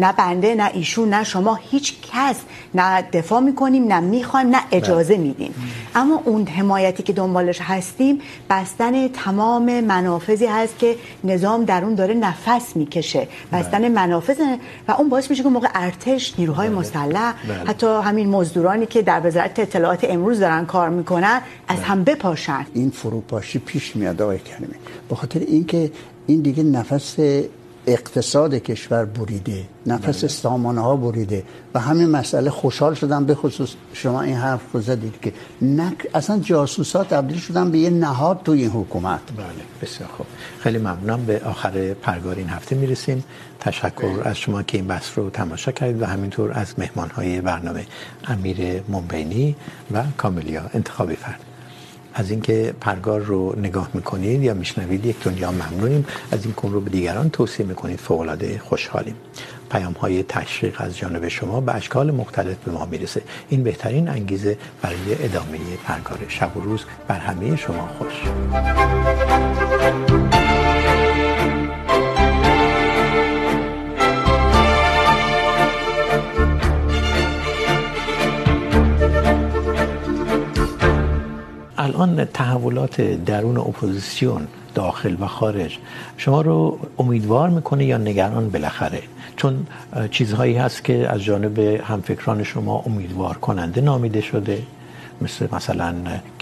[0.05, 2.35] نه بنده نه ایشون نه شما هیچ کس
[2.81, 2.89] نه
[3.19, 5.53] دفاع میکنیم نه میخوایم نه اجازه میدیم بگین
[5.95, 12.13] اما اون حمایتی که دنبالش هستیم بستن تمام منافذی هست که نظام در اون داره
[12.13, 14.41] نفس میکشه بستن منافذ
[14.87, 17.33] و اون باعث میشه که موقع ارتش نیروهای مسلح
[17.67, 22.89] حتی همین مزدورانی که در وزارت اطلاعات امروز دارن کار میکنن از هم بپاشن این
[22.89, 25.91] فروپاشی پیش میاد آقای کریمی بخاطر اینکه
[26.27, 27.15] این دیگه نفس
[27.89, 30.97] اقتصاد کشور بریده بریده نفس سامانه ها
[31.75, 36.37] و همین مسئله خوشحال شدم به خصوص شما این حرف رو زدید که نک اصلا
[36.51, 39.65] جاسوس ها تبدیل شدن به به یه نهاد این این حکومت بله بله.
[39.81, 40.25] بسیار خوب
[40.65, 43.23] خیلی ممنونم آخر پرگار هفته میرسیم
[43.67, 48.33] تشکر از شما که این بحث رو تماشا کردید و همینطور از مهمان های برنامه
[48.35, 48.67] امیر
[48.97, 49.49] ممبینی
[49.97, 51.47] و کاملیا انتخابی فرد
[52.13, 56.05] از از از اینکه پرگار رو رو نگاه میکنید میکنید یا میشنوید یک دنیا ممنونیم
[56.07, 59.15] این این کن به به به دیگران توصیه خوشحالیم
[59.71, 60.23] پیام های
[60.99, 63.23] جانب شما اشکال مختلف ما میرسه
[63.69, 65.67] بهترین انگیزه حجیم
[66.11, 66.67] کے مشن کو
[67.97, 68.69] خوشحالم پائم ہوئے سے
[69.23, 69.35] ان
[70.11, 70.49] بہترین
[82.15, 85.77] الان تحولات درون اپوزیسیون داخل و خارج
[86.25, 86.55] شما رو
[87.05, 89.03] امیدوار میکنه یا نگران بالاخره
[89.41, 89.57] چون
[90.17, 91.59] چیزهایی هست که از جانب
[91.93, 94.63] همفکران شما امیدوار کننده نامیده شده
[95.25, 95.87] مثل مثلا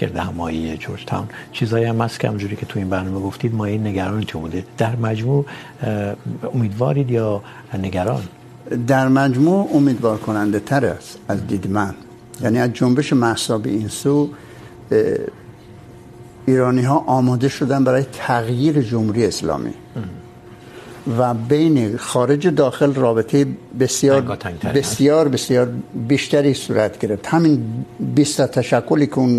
[0.02, 3.78] گرده همایی جورج تاون چیزهایی هم هست که همجوری که تو این برنامه گفتید مایه
[3.86, 5.40] نگران چه بوده در مجموع
[6.52, 7.28] امیدوارید یا
[7.88, 8.30] نگران
[8.92, 11.94] در مجموع امیدوار کننده تر است از دید من
[12.46, 14.16] یعنی از جنبش محصابی این سو
[16.50, 19.74] ایرانی ها آماده شدن برای تغییر جمهوری اسلامی
[21.18, 24.26] و بین خارج و داخل رابطه بسیار
[24.78, 25.72] بسیار بسیار
[26.14, 27.64] بیشتری صورت گرفت همین
[28.20, 29.38] 20 تشکلی که اون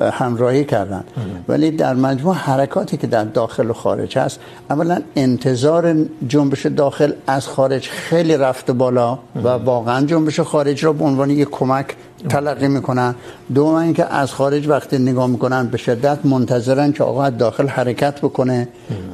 [0.00, 1.04] همراهی کردن
[1.48, 4.40] ولی در مجموع حرکاتی که در داخل و خارج هست
[4.76, 5.88] اولا انتظار
[6.34, 11.48] جنبش داخل از خارج خیلی رفت بالا و واقعا جنبش خارج رو به عنوان یک
[11.60, 11.94] کمک
[12.32, 13.14] تلقی میکنن
[13.54, 18.18] دوم اینکه از خارج وقتی نگاه میکنن به شدت منتظرن که آقا از داخل حرکت
[18.26, 18.68] بکنه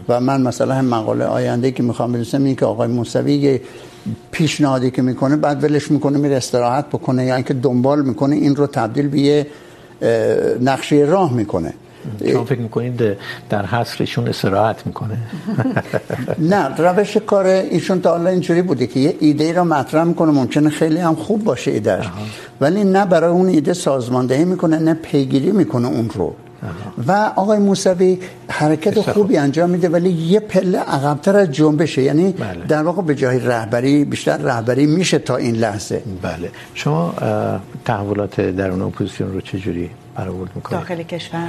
[0.08, 3.60] و من مثلا مقاله آینده که میخوام برسم این که آقای موسوی
[4.32, 8.66] پیشنهادی که میکنه بعد ولش میکنه میره استراحت بکنه یعنی که دنبال میکنه این رو
[8.66, 9.44] تبدیل به
[10.02, 11.72] نقشه راه میکنه
[12.04, 13.02] میکنه شما فکر میکنید
[13.50, 14.76] در حصرشون استراحت
[16.52, 20.70] نه روش کار ایشون تا حالا اینجوری بوده که یه ایده را مطرح میکنه ممکنه
[20.78, 22.06] خیلی هم خوب باشه ایدهش
[22.60, 26.32] ولی نه برای اون ایده سازماندهی میکنه نه پیگیری میکنه اون رو
[27.06, 28.08] و آقای موسوی
[28.50, 29.14] حرکت استخد.
[29.14, 32.66] خوبی انجام میده ولی یه پله عقبتر از جنبشه یعنی بله.
[32.74, 37.14] در واقع به جای رهبری بیشتر رهبری میشه تا این لحظه بله شما
[37.84, 39.88] تحولات درون اپوزیسیون رو چجوری
[40.18, 41.48] برآورد میکنید داخل کشور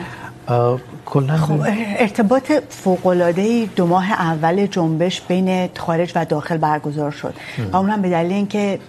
[1.06, 1.36] کلن...
[1.44, 1.60] خب
[2.08, 5.54] ارتباط فوق العاده ای دو ماه اول جنبش بین
[5.88, 7.34] خارج و داخل برگزار شد
[7.74, 8.80] و اونم به دلیل اینکه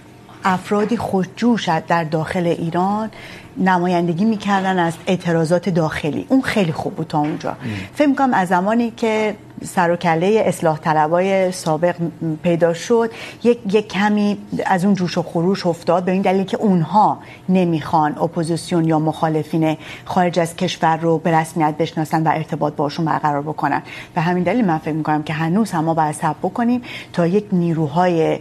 [0.50, 3.10] افرادی خوشجوش در داخل ایران
[3.56, 7.56] نمایندگی میکردن از اعتراضات داخلی اون خیلی خوب بود تا اونجا
[7.94, 9.34] فکر میکنم از زمانی که
[9.64, 11.96] سر و کله اصلاح طلبای سابق
[12.42, 13.10] پیدا شد
[13.44, 18.18] یک, یک کمی از اون جوش و خروش افتاد به این دلیل که اونها نمیخوان
[18.18, 23.82] اپوزیسیون یا مخالفین خارج از کشور رو به رسمیت بشناسن و ارتباط باشون برقرار بکنن
[24.14, 26.82] به همین دلیل من فکر میکنم که هنوز هم ما باید سب بکنیم
[27.12, 28.40] تا یک نیروهای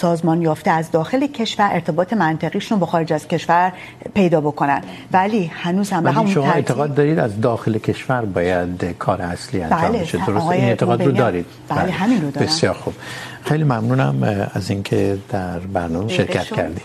[0.00, 3.72] سازمان یافته از داخل کشور ارتباط منطقیشون با خارج از کشور
[4.14, 4.80] پیدا بکنن
[5.12, 6.56] ولی هنوز هم به همون شما ترتیب...
[6.56, 9.98] اعتقاد دارید از داخل کشور باید کار اصلی انجام بله.
[9.98, 12.94] بشه درسته این اعتقاد رو دارید بله همین رو دارم بسیار خوب
[13.44, 16.82] خیلی ممنونم از اینکه در برنامه شرکت کردید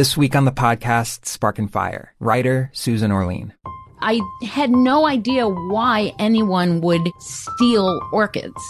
[0.00, 3.52] This week on the podcast, Spark and Fire, writer Susan Orlean.
[4.00, 5.44] I had no idea
[5.74, 8.60] why anyone would steal orchids.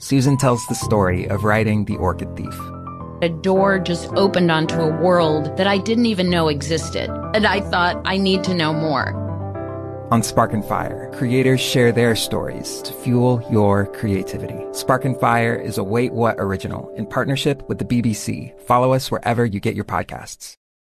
[0.00, 2.58] Susan tells the story of writing The Orchid Thief.
[3.20, 7.08] A door just opened onto a world that I didn't even know existed.
[7.34, 9.06] And I thought, I need to know more.
[10.12, 14.60] On Spark and Fire, creators share their stories to fuel your creativity.
[14.70, 18.58] Spark and Fire is a Wait What original in partnership with the BBC.
[18.62, 20.54] Follow us wherever you get your podcasts.